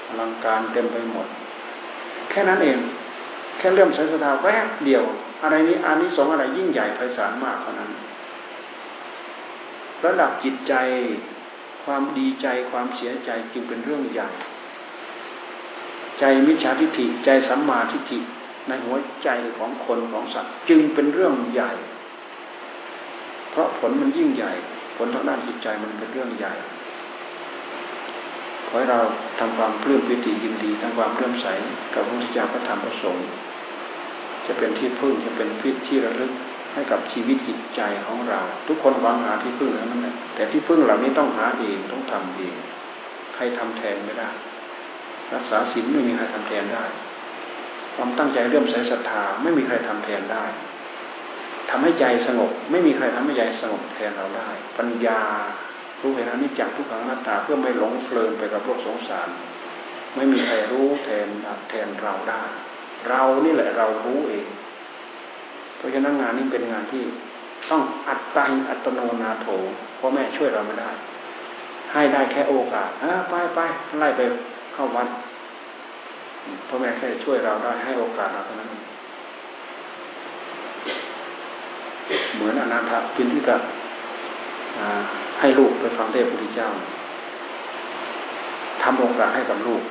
[0.07, 1.27] อลังการเต็มไปหมด
[2.29, 2.79] แค่นั้นเอง
[3.57, 5.03] แค่เริ่มใช้สถาแวบเดียว
[5.43, 7.89] อะไรนี้อานิสงส์อะไรยิ่งใหญ่ไพศาลมากเท่านั้น
[10.05, 10.73] ระดับจิตใจ
[11.85, 14.29] ความดีใจความเสียใจจึงเป็นเรื่องใหญ่
[16.19, 18.19] ใจมิจฉาทิฏฐิใจสัมมาทิฏฐิ
[18.67, 21.71] ในหัวใจของคนของสัตว์ จึงเป็นเรื่องใหญ่
[23.51, 24.53] เพราะผลมันยิ่งใหญ่
[24.97, 26.53] ผลทางด้านจิตใจมันเป็นเรื่องใหญ่
[28.67, 28.99] ขอให้เรา
[29.39, 31.47] ทำความเพื่อปิติยินดีทำความเลื่อมใส
[31.93, 33.27] กับพระพุทธเจ้าพระธรรมพระสงฆ์
[34.45, 36.31] จะเป็นที่พึ่งจะเป็นพิษที่ระลึก
[36.77, 42.55] ให้กับชีวิตจิตใจของเรา ทุกคนหวังหาที่พึ่งนั้นแหละแต่ที่พึ่งเหล่านี้ต้องหาเองต้องทำเอง
[43.35, 44.29] ใครทำแทนไม่ได้
[45.33, 46.85] รักษาศีลไม่มีใครทำแทนได้
[47.95, 50.45] ความตั้งใจเลื่มใส่ศรัทธาไม่มีใครทำแทนได้
[51.69, 55.21] ทำให้ใจสงบ ไม่มีใครทำให้ใจสงบแทนเราได้ ปัญญา
[56.01, 59.29] รู้เห็นอนิจจังทุกขังหน้าตาเพื่อไม่หลงเพลินไปกับโลกสงสาร
[60.15, 61.27] ไม่มีใครรู้แทน
[61.69, 62.43] แทนเราได้
[63.07, 64.47] เรานี่แหละเรารู้เอง
[65.77, 67.03] เพราะฉะนั้นงานนี้เป็นงานที่
[67.69, 69.47] ต้องอัตตังอัตโนนาโถ
[69.99, 70.91] พ่อแม่ช่วยเราไม่ได้
[71.93, 72.89] ให้ได้แค่โอกาส
[73.29, 73.59] ไปไป
[73.99, 74.21] ไล่ไป
[74.73, 75.07] เข้าวัด
[76.67, 78.69] พ่อแม่แค่ช่วยเราได้ให้โอกาสเราเท่านั้น
[82.35, 83.57] เหมือนอนาถปินทิกะ
[85.39, 86.69] ให้ลูกไปฟังเทศพระพุทธเจ้า
[88.83, 89.81] ทำโอกาสให้กับลูก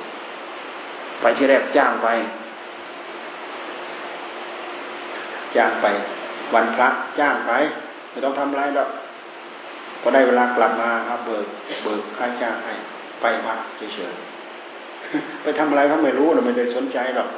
[1.21, 2.07] ไปที่แรกจ้างไป
[5.57, 5.87] จ้างไป
[6.53, 6.87] วันพระ
[7.19, 7.51] จ้างไป
[8.11, 8.89] ไม่ต้องทำไรหรอก
[10.01, 11.45] พอได้เวลากลับมาครับเบิก
[11.83, 12.73] เบิกค่าจ้างให้
[13.21, 13.59] ไปวัด
[13.93, 17.29] เฉยๆไปทำอะไรเขาไม่รู้เราไม่ได้สนใจหรอก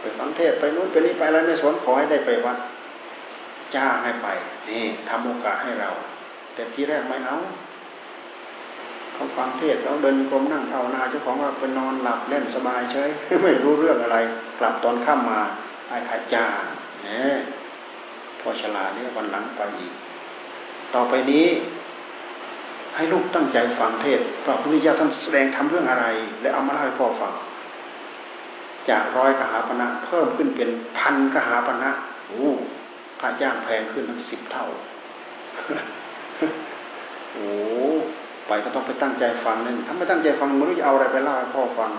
[0.00, 2.56] ไปฟังเทศไปนู้นไปนี้ไปแล้วไม่สนขอให้ได้ไปวัด
[3.76, 4.28] จ้างให้ไป
[4.68, 5.90] นี่ทำโอกาสให้เรา
[6.54, 7.38] แต่ที่แรกไม่เอา
[9.14, 13.10] เขาฟังเทศเขาเดินกรมนั่งเอานาเจ้าของว่าไปนอนหลับเล่นสบายเฉย
[13.42, 14.18] ไม่รู้เรื่องอะไร
[14.58, 15.40] กลับตอนค่ำมมา
[15.88, 16.62] ไอ้ขาจ้าง
[17.04, 17.36] เนี่ย
[18.42, 19.92] พอฉลาดเนี่ยวันหลังไปอีก
[20.94, 21.46] ต่อไปนี้
[22.96, 26.06] ให้ลูกตั้งใจฟังเทศพระพุทธเจ้าท่านแสดงทำเรื่องอะไร
[26.42, 27.32] และเอามาเล่าให้พ่อฟัง
[28.88, 31.90] จากร้อยกหาปณะเพิ่มขึ้นเป็นพันกหาปณะ
[32.28, 32.48] โอ้
[33.20, 34.66] ค่าจ้างแพงขึ้นทั้งสิบเท่า
[37.32, 37.46] โอ้
[38.46, 41.90] ไปก็ต้องไปตั้งใจฟังนั่นถ้าไม่ตั้งใจฟังไม่รู้จะเอาอะไรไปเล่าให้พ่อฟัง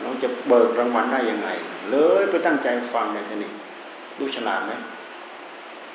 [0.00, 1.48] เราจะเบิกรางวัลได้ยังไง
[1.90, 3.50] เลยไปตั้งใจฟังในทีนี้
[4.18, 4.72] ดูฉลาดไหม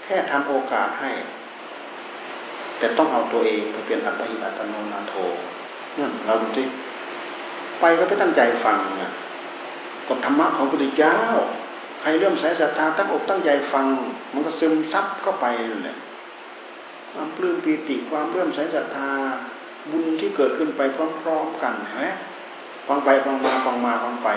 [0.08, 1.12] แค่ทำโอกาสให้
[2.78, 5.16] แต่ต้องเอาตัวเองไปเป็นอัตติอัตโนนาโถ
[6.00, 6.66] นั่นเราดูที่
[7.80, 9.14] ไปก็ไปตั้งใจฟังอะ
[10.08, 11.18] กฎธรรมะของพระพุทธเจ้า
[12.02, 13.86] ใครเริ่มใส่ศรัทธาตั้งอกตั้งใจฟัง
[14.34, 15.98] มันก็ซึมซับเข้าไปนั่นแหละ
[17.14, 19.10] ความปลื้มปีติความเรื่อมใสศรัทธา
[19.92, 20.82] บุญที่เกิดขึ้นไป
[21.22, 22.06] พร้อมๆกันเห็นไหม
[22.88, 24.30] ฟังไปฟังมาฟังมาฟังไป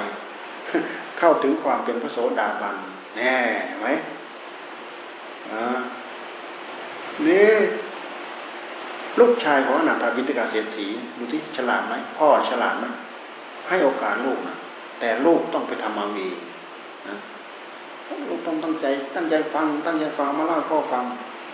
[1.18, 2.76] เข้าถึงความเป็นพระโสดาบัน
[3.16, 3.36] แน่
[3.80, 3.88] ไหม
[7.26, 7.48] นี่
[9.20, 10.86] ลูกชายของอนาถาบิณฑกาเศรษฐี
[11.16, 12.84] ดูที่ฉลาดไหมพ่อฉลาดไหม
[13.68, 14.56] ให้โอกาสลูกนะ
[15.00, 16.36] แต่ลูกต้องไปทำเอาเอง
[17.08, 17.16] นะ
[18.28, 21.04] ลูกต้องตั้งใจ ตั้งใจฟัง ตั้งใจฟังมาเล่าพ่อฟัง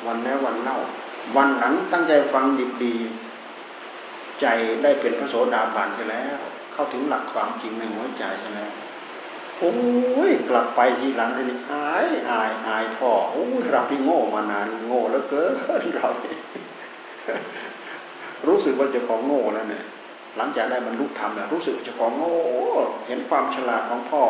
[0.06, 0.76] วันแล้ววันเล่า
[1.36, 2.94] วันหลังตั้งใจฟังดีดี
[4.40, 4.46] ใจ
[4.82, 6.38] ได้เป็นพระโสดาบันใช่แล้ว
[6.72, 8.72] เข้าถึงหลักความจริงในหัวใจใช่แล้ว
[9.58, 9.72] โอ้
[10.30, 15.52] ยกลับไปทีหลังเลยอายอายอายพ่อโอ้ยเราที่โง่มานานโง่แล้วเกิน
[15.96, 16.08] เรา
[18.46, 19.84] รู้สึกว่าจะของโง่แล้วเนี่ย
[20.36, 22.36] หลังจากได้บรรลุธรรมแล้วรู้สึกจะของโง่
[23.06, 24.22] เห็นความฉลาดของพ่อ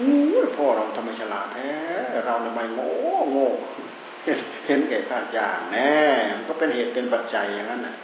[0.00, 0.14] อู้
[0.56, 1.72] พ่อเราทำไมฉลาดแท้
[2.24, 2.90] เราทำไมโง่
[3.30, 3.48] โง่
[4.66, 5.94] เห็นแก่ข้าจางแน่
[6.46, 7.96] ก็เป็นเหตุเป็นปัจจัยอย่างนั้นน่ะ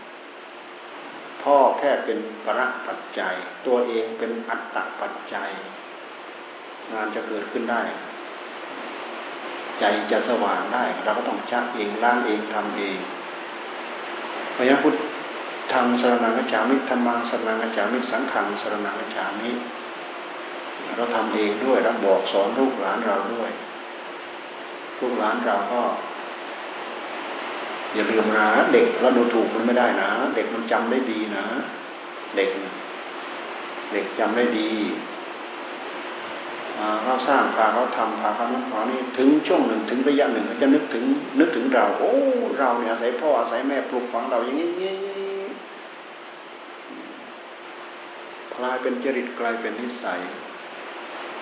[1.42, 3.34] พ่อแค่เป็นประปัจจัย
[3.66, 5.50] ตัวเองเป็นอัตตปัจจัย
[6.92, 7.82] งานจะเกิดขึ้นได้
[9.78, 12.98] ใจจะสว่างได้ เราก็ต้องชักเองล้างเองทำเอง
[14.56, 14.94] พระยะพุทธ
[15.72, 19.50] ทางสรนังกัจามิธรรมังสรนังกัจามิสังขังสรนังกัจามิ
[20.96, 23.50] เราทำเองด้วยเราบอกสอนลูกหลานเราด้วย
[25.00, 25.82] ลูกหลานเราก็
[27.94, 31.44] อย่าลืมนะเด็กเราดูถูกมันไม่ได้นะ เด็กมันจำได้ดีนะ
[32.36, 32.50] เด็ก
[33.92, 34.70] เด็กจำได้ดี
[37.04, 41.04] เขาสร้างพาเขาทำพาเขานั้นพานี่ถึงช่วงหนึ่งถึงระยะหนึ่งจะนึกถึง
[41.38, 42.12] นึกถึงเรา โอ้
[42.58, 44.68] เราเนี่ยอาศัยพ่ออาศัยแม่ปลูกฝังเราอย่างนี้
[48.56, 50.20] กลายเป็นจริตกลายเป็นนิสัย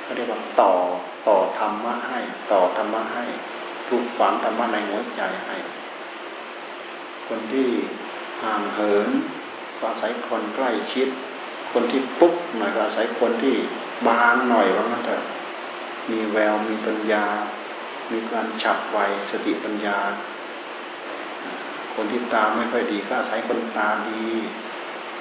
[0.02, 0.72] เขาเรียกว่าต่อ
[1.28, 2.20] ต่อธรรมะให้
[2.52, 3.24] ต่อธรรมะให้
[3.86, 5.56] ปลูกฝังธรรมะในหัวใจให้
[7.28, 7.68] คนที่
[8.42, 9.08] ห่างเหิน
[9.78, 11.08] ก็อาศัยคนใกล้ชิด
[11.72, 13.56] คนที่ปุ๊บหน่อยก็อาศัยคนที่
[14.06, 15.22] บางหน่อยว่ามันเถอะ
[16.10, 17.24] มีแววมีปัญญา
[18.12, 18.98] มีการฉับไว
[19.30, 19.98] สติปัญญา
[21.94, 24.24] คนที่ตาไม่ค่อยดีก็อาศัยคนตาดี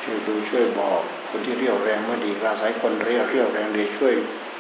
[0.04, 4.14] ช่วยดูช่วยบอก คนที่เรียวแรงไม่ดีก็อาศัยคนเรียวเรียวแรงดีช่วย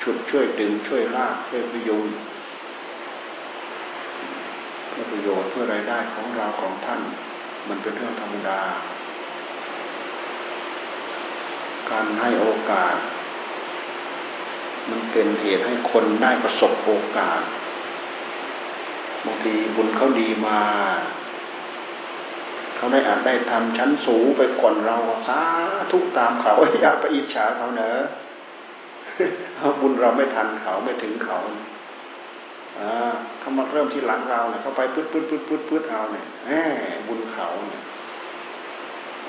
[0.03, 2.05] ฉุดช่วยดึงช่วยลากช่วยพยุง
[4.89, 7.01] เพื่อประโยชน์เพื่อรายได้ของเราของท่าน
[7.69, 8.61] มันเป็นเรื่องธรรมดา
[11.89, 12.95] การให้โอกาส
[14.89, 17.41] มันเป็นเหตุให้คนได้ประสบโอกาส
[19.25, 20.61] บางทีบุญเขาดีมา
[22.75, 25.41] เขาได้อาจได้ทำชั้นสูงไปก่อนเราสา
[25.91, 27.97] ทุกตามเขาอย่าไปอิจฉาเขาเนอะ
[29.57, 31.39] เขาบุญเราไม่ทันเขาไม่ถึงเขา
[32.79, 36.51] อ่าเขามาเริ่มที่หลังเราเนี่ยเขาไปพืดพืดพืดพืดพืดเอาเนี่ยแหม
[37.07, 37.83] บุญเขาเนี่ย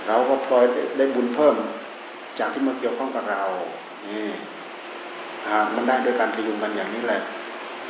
[0.07, 0.65] เราก็พลอย
[0.99, 1.55] ได้บุญเพิ่ม
[2.39, 3.45] จากที่มาเกี่ยวข้องกับเรา
[4.07, 4.29] นี่
[5.75, 7.23] มันได้โดยการพยุงกันอย่างนี้แหละ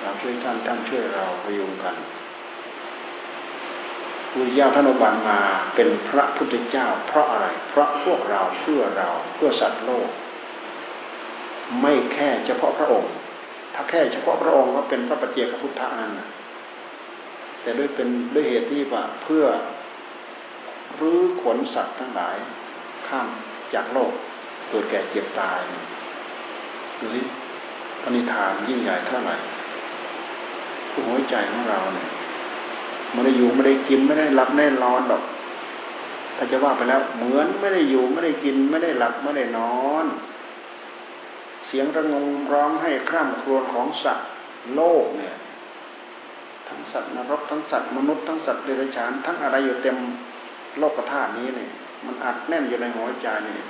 [0.01, 1.97] เราช่วยท่านท่านช่วยเราพยุงกัน
[4.31, 5.39] พุทธเจ้าท่านอบัติมา
[5.75, 10.09] เป็นพระพุทธเจ้า เพราะอะไร เพราะพวกเราเพื่อเราเพื่อสัตว์โลก
[11.83, 13.13] ไม่แค่เฉพาะพระองค์
[13.75, 16.13] ถ้าแค่เฉพาะพระองค์ก็เป็นพระปัจเจกพุทธะนั่น
[17.63, 19.45] แต่ด้วยเป็นด้วยเหตุที่ว่าเพื่อ
[21.01, 22.37] รื้อขนสัตว์ทั้งหลาย
[23.09, 23.29] ข้าม
[23.75, 24.13] จากโลก
[24.71, 25.61] เกิดแก่เจ็บตาย
[27.01, 27.21] ดูสิ
[28.07, 29.37] ปณิธานยิ่งใหญ่เท่าไหร่
[30.95, 32.09] หัวใจของเราเนี่ย
[33.13, 35.23] ไม่ได้อยู่ไม่ได้กินไม่ได้หลับไม่ได้นอนหรอก
[36.37, 40.07] ถ้าจะว่าไปแล้ว เหมือนไม่ได้อยู่ไม่ได้กินไม่ได้หลับไม่ได้นอน
[41.67, 44.29] เสียงระงมร้องให้คร่ำครวญของสัตว์
[44.75, 45.37] โลกเนี่ย
[46.69, 49.97] ทั้งสัตว์นรกทั้งสัตว์มนุษย์ทั้งสัตว์เดรัจฉานทั้งอะไรอยู่เต็ม
[50.79, 51.71] โลกธาตุนี้เนี่ย
[52.07, 53.67] มันอัดแน่นอยู่ในหัวใจเนี่ย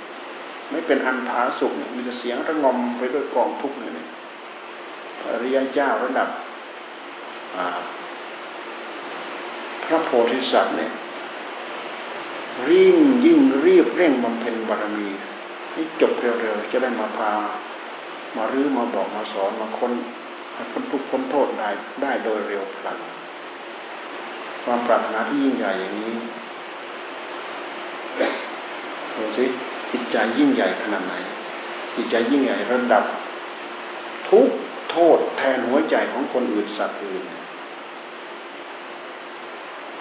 [0.71, 3.93] ไม่เป็นอันผาสุกเนี่ยมีแต่เสียงระงมไปด้วยกองทุกข์เนี่ย
[5.31, 6.29] อริยเจ้าระดับ
[9.85, 10.91] พระโพธิสัตว์เนี่ย
[12.69, 15.09] ริ่งยิ่งรีบเร่งบำเพ็ญบารมี
[15.71, 17.31] ให้จบเร็วๆจะได้มาพา
[18.35, 19.91] มารื้อมาบอกมาสอนมาคน
[20.71, 21.69] พ้นทุกข์พ้นโทษได้
[22.01, 22.97] ได้โดยเร็วพลัน
[24.63, 26.15] ความปรารถนาที่ยิ่งใหญ่อย่างนี้
[29.15, 29.45] ดูสิ
[29.91, 31.13] จิตใจยิ่งใหญ่ขนาดไหน
[31.95, 33.03] จิตใจยิ่งใหญ่ระดับ
[34.29, 34.47] ทุก
[35.17, 37.23] ษแทนหัวใจของคนอื่นสัตว์อื่น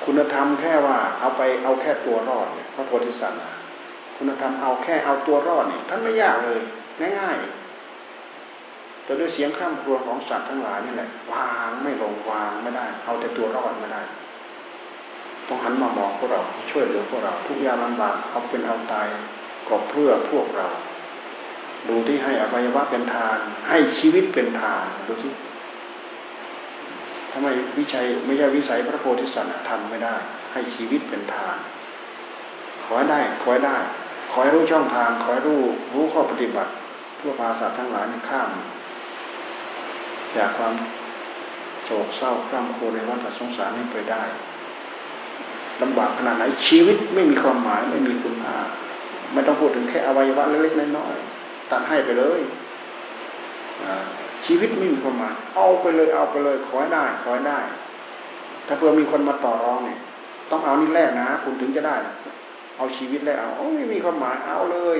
[0.04, 3.40] คุณธรรมแค่ว่าเอาไปเอาแค่ตัวรอดเนี่ยพระโพธิสัตว์
[4.16, 6.60] คุณธรรมเอาแค่เอาตัวรอดเนี่ยท่านไม่ยากเลย
[7.20, 14.02] ง่ายๆแต่ด้วยเสียงคร่ำครัวของสัตว์ทั้งหลายนี่แหละวางไม่ลงวางไม่ได้ เอาแต่ตัวรอดไม่ได้
[15.48, 19.06] ต้องหันมามองพวกเราช่วยเหลือพวกเรา ทุกยามลำบากเอาเป็นเอาตาย
[19.68, 20.68] ก็เพื่อพวกเรา
[21.88, 25.32] ดูที่ให้อวัยวะเป็นทาน ให้ชีวิตเป็นทานดูที่
[27.32, 30.16] ทำไมวิชัยไม่ใช่วิสัยพระโพธิสัตว์ทำไม่ได้
[30.52, 31.56] ให้ชีวิตเป็นทาน
[32.84, 33.76] ขอให้ได้ขอให้ได้
[34.30, 35.62] ขอให้รู้ช่องทาง ขอให้รู้
[35.94, 36.70] รู้ข้อปฏิบัติ
[37.16, 38.50] เพื่อพาสัตว์ทั้งหลายข้าม
[40.36, 40.74] จากความ
[41.84, 44.22] โศกเศร้าคร่ำโครในวัฏสงสารนี้ไปได้
[45.82, 48.58] ลำบากขนาดไหนชีวิตไม่มีความหมายไม่มีคุณค่า
[49.32, 51.35] ไม่ต้องพูดถึงแค่อวัยวะเล็กๆน้อยๆ
[51.70, 52.40] ตัดให้ไปเลย
[54.46, 57.60] ชีวิตไม่มีความหมายเอาไปเลยเอาไปเลยขอให้ได้ขอให้ได้
[58.66, 59.98] ถ้าเผื่อมีคนมาต่อรองเนี่ย
[60.50, 61.96] ต้องเอานี่แรกนะ คุณถึงจะได้
[62.76, 64.98] เอาชีวิตแรกเอาไม่มีความหมายเอาเลย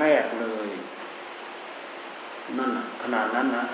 [0.00, 0.68] แรกเลย
[2.58, 2.70] นั่น
[3.02, 3.64] ขนาดนั้นนะ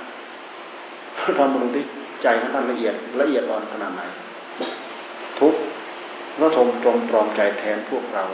[1.39, 1.85] ทำมาดูที่
[2.23, 4.03] ใจของท่านละเอียดละเอียดอ่อนขนาดไหน
[5.39, 5.55] ทุก
[6.41, 8.25] ระทมตรมตรอมใจแทนพวกเรา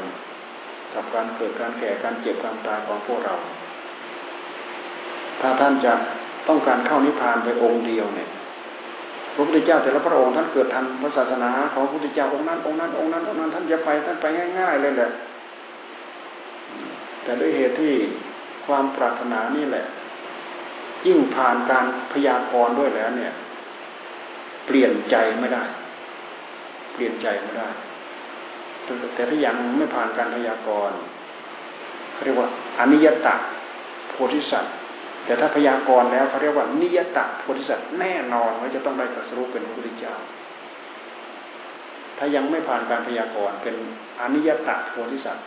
[0.97, 3.34] กับการเกิดการแก่การเจ็บการตายของพวกเรา
[5.40, 5.92] ถ้าท่านจะ
[6.49, 8.28] ต้องการเข้านิพพานไปองค์เดียวเนี่ย
[9.34, 14.26] พระพุทธเจ้าแต่ละพระองค์ท่านเกิดทันพระศาสนาของพระพุทธเจ้าองค์นั้นองค์นั้นองค์นั้นองค์นั้นท่านจะไปท่านไป
[14.59, 15.11] ง่าย ๆ เลยแหละ
[17.22, 17.92] แต่ด้วยเหตุที่
[18.66, 19.84] ความปรารถนานี่แหละ
[21.07, 23.32] ยิ่งผ่านการพยากรณ์ด้วยแล้วเนี่ย
[24.66, 25.64] เปลี่ยนใจไม่ได้
[26.92, 27.68] เปลี่ยนใจไม่ได้
[29.14, 30.97] แต่ถ้ายังไม่ผ่านการพยากรณ์
[32.12, 33.34] เขาเรียกว่าอนิยตะ
[34.11, 34.74] โพธิสัตว์
[35.24, 40.14] แต่ถ้าพยากรณ์แล้วเขาเรียกว่านิยตะโพธิสัตว์แน่นอนว่าจะต้องได้ตรัสรู้เป็นพระพุทธเจ้า
[42.18, 43.76] ถ้ายังไม่ผ่านการพยากรณ์เป็น
[44.20, 45.47] อนิยตะโพธิสัตว์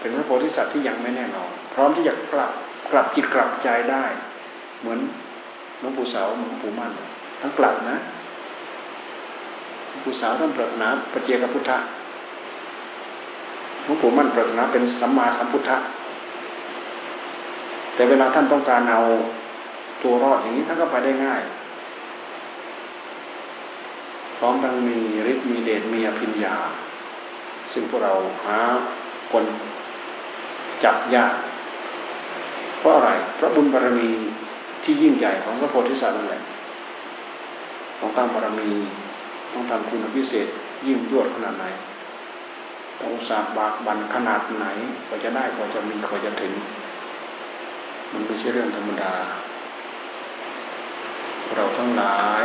[0.00, 2.50] เป็นพระโพธิสัตว์ที่ยังไม่แน่นอน พร้อมที่จะกลับ
[2.92, 4.04] กลับจิตกลับใจได้
[4.80, 5.00] เหมือน
[5.80, 6.92] หลวงปู่เสาหลวงปู่มั่น
[7.40, 7.98] ทั้งกลับนะ
[9.88, 11.78] หลวงปู่เสาท่านปรารถนาปเจกพุทธะ
[13.84, 15.76] หลวงปู่มั่นปรารถนาเป็นสัมมาสัมพุทธะ
[17.94, 19.00] แต่เวลาท่านต้องการเอา
[20.02, 21.42] ตัวรอดอย่างนี้ท่านก็ไปได้ง่าย
[24.36, 24.98] พร้อมทั้งมี
[25.32, 26.56] ฤทธิ์มีเดชมีอภิญญา
[27.72, 28.12] ซึ่งพวกเรา
[28.46, 28.58] หา
[29.32, 29.44] คน
[30.84, 31.34] จับยาก
[32.78, 34.08] เพราะอะไรพระบุญบารมี
[34.82, 36.42] ที่ยิ่งใหญ่ของพระโพธิสัตว์นั่นแหละ
[37.98, 38.70] ต้องตามบารมี
[39.52, 40.46] ต้องทำคุณพิเศษ
[40.86, 41.64] ยิ่งยวดขนาดไหน
[43.06, 44.64] องสาบบากบันขนาดไหน
[45.06, 46.52] กว่าจะได้กว่าจะมีกว่าจะถึง
[48.12, 49.12] มันไม่ใช่เรื่องธรรมดา
[51.54, 52.44] เราทั้งหลาย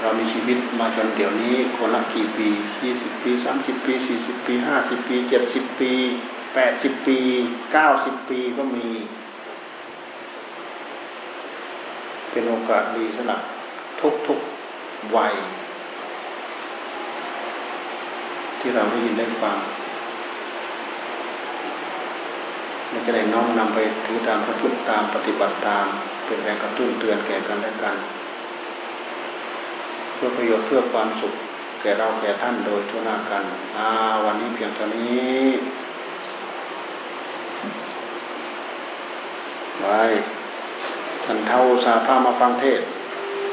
[0.00, 2.48] เรามีชีวิตมาจนเดี๋ยวนี้คนละกี่ปี
[2.82, 5.92] ยี่สิบปีสามสิบปีสี่สิบปีห้าสิบปีเจ็ดสิบปี
[6.54, 7.18] แปดสิบปี
[7.72, 8.88] เก้าสิบปีก็มี
[12.30, 13.40] เป็นโอกาสดีสำหรับ
[14.00, 14.38] ทุกทุก
[15.16, 15.34] วัย
[18.60, 19.56] ที่เราได้ยินได้ฟัง
[22.90, 25.86] เราจะได้น้อมนำไปถือตามพระพุทธตามปฏิบัติตาม
[26.26, 27.96] เป็นแรงกระตุ้นเตือนแก่กันและกัน
[30.14, 31.34] เพื่อประโยชน์เพื่อความสุข
[31.80, 33.44] แก่เราแก่ท่านโดยทั่วหน้ากัน
[33.76, 33.88] อา
[34.24, 35.44] วันนี้เพียงเท่านี้
[39.80, 40.00] ไว้
[41.24, 42.80] ท่านเท่าสาพามาฟังเทศ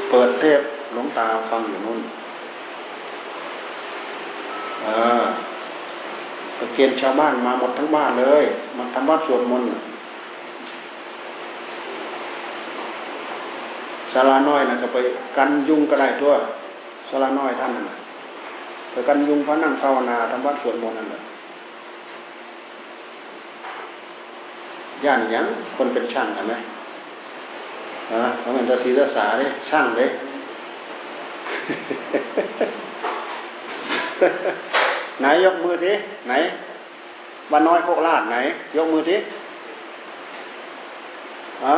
[0.09, 0.61] เปิดเทศ
[0.93, 1.99] หลวงตาฟังอยู่นู่น
[6.57, 8.45] ก็เกณฑ์ชาวบ้านมาหมดทั้งบ้านเลย
[8.77, 9.67] มาทำวัดสวดมนต์
[14.13, 14.97] ศาลาน้อยนะก็ไป
[15.37, 16.33] กันยุงก็ได้ทั่ว
[17.09, 17.85] ศาลาน้อยท่านนั่น
[18.91, 21.21] ไปกันยุงพระนั่งภาวนาทำวัดสวดมนต์นั่นแหละ
[25.05, 26.53] ย่านยังคนเป็นช่างเห็นไหม
[28.11, 30.09] อ่าเขาเป็นตาศีตาสาเลยช่างเลย
[35.19, 35.91] ไหนยกมือที
[36.27, 36.33] ไหน
[37.51, 38.37] บ้านน้อยโคกลาดไหน
[38.77, 39.17] ยกมือที
[41.65, 41.75] อะ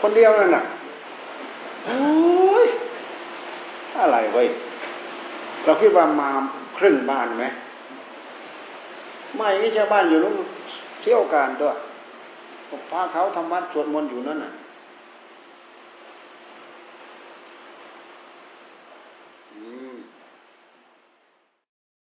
[0.00, 0.62] คนเดียวนั่นน่ะ
[1.84, 1.98] โอ้
[2.64, 2.66] ย
[3.98, 4.48] อะไรเว้ย
[5.64, 6.28] เราคิดว่ามา
[6.78, 7.44] ครึ่งบ้านไหม
[9.36, 10.34] ไม่นี่ชาวบ้านอยู่นู้น
[11.02, 11.76] เที่ยวการด้วย
[12.90, 14.50] พาเขาทำวัดสวดมนต์อยู่นั่นน่ะ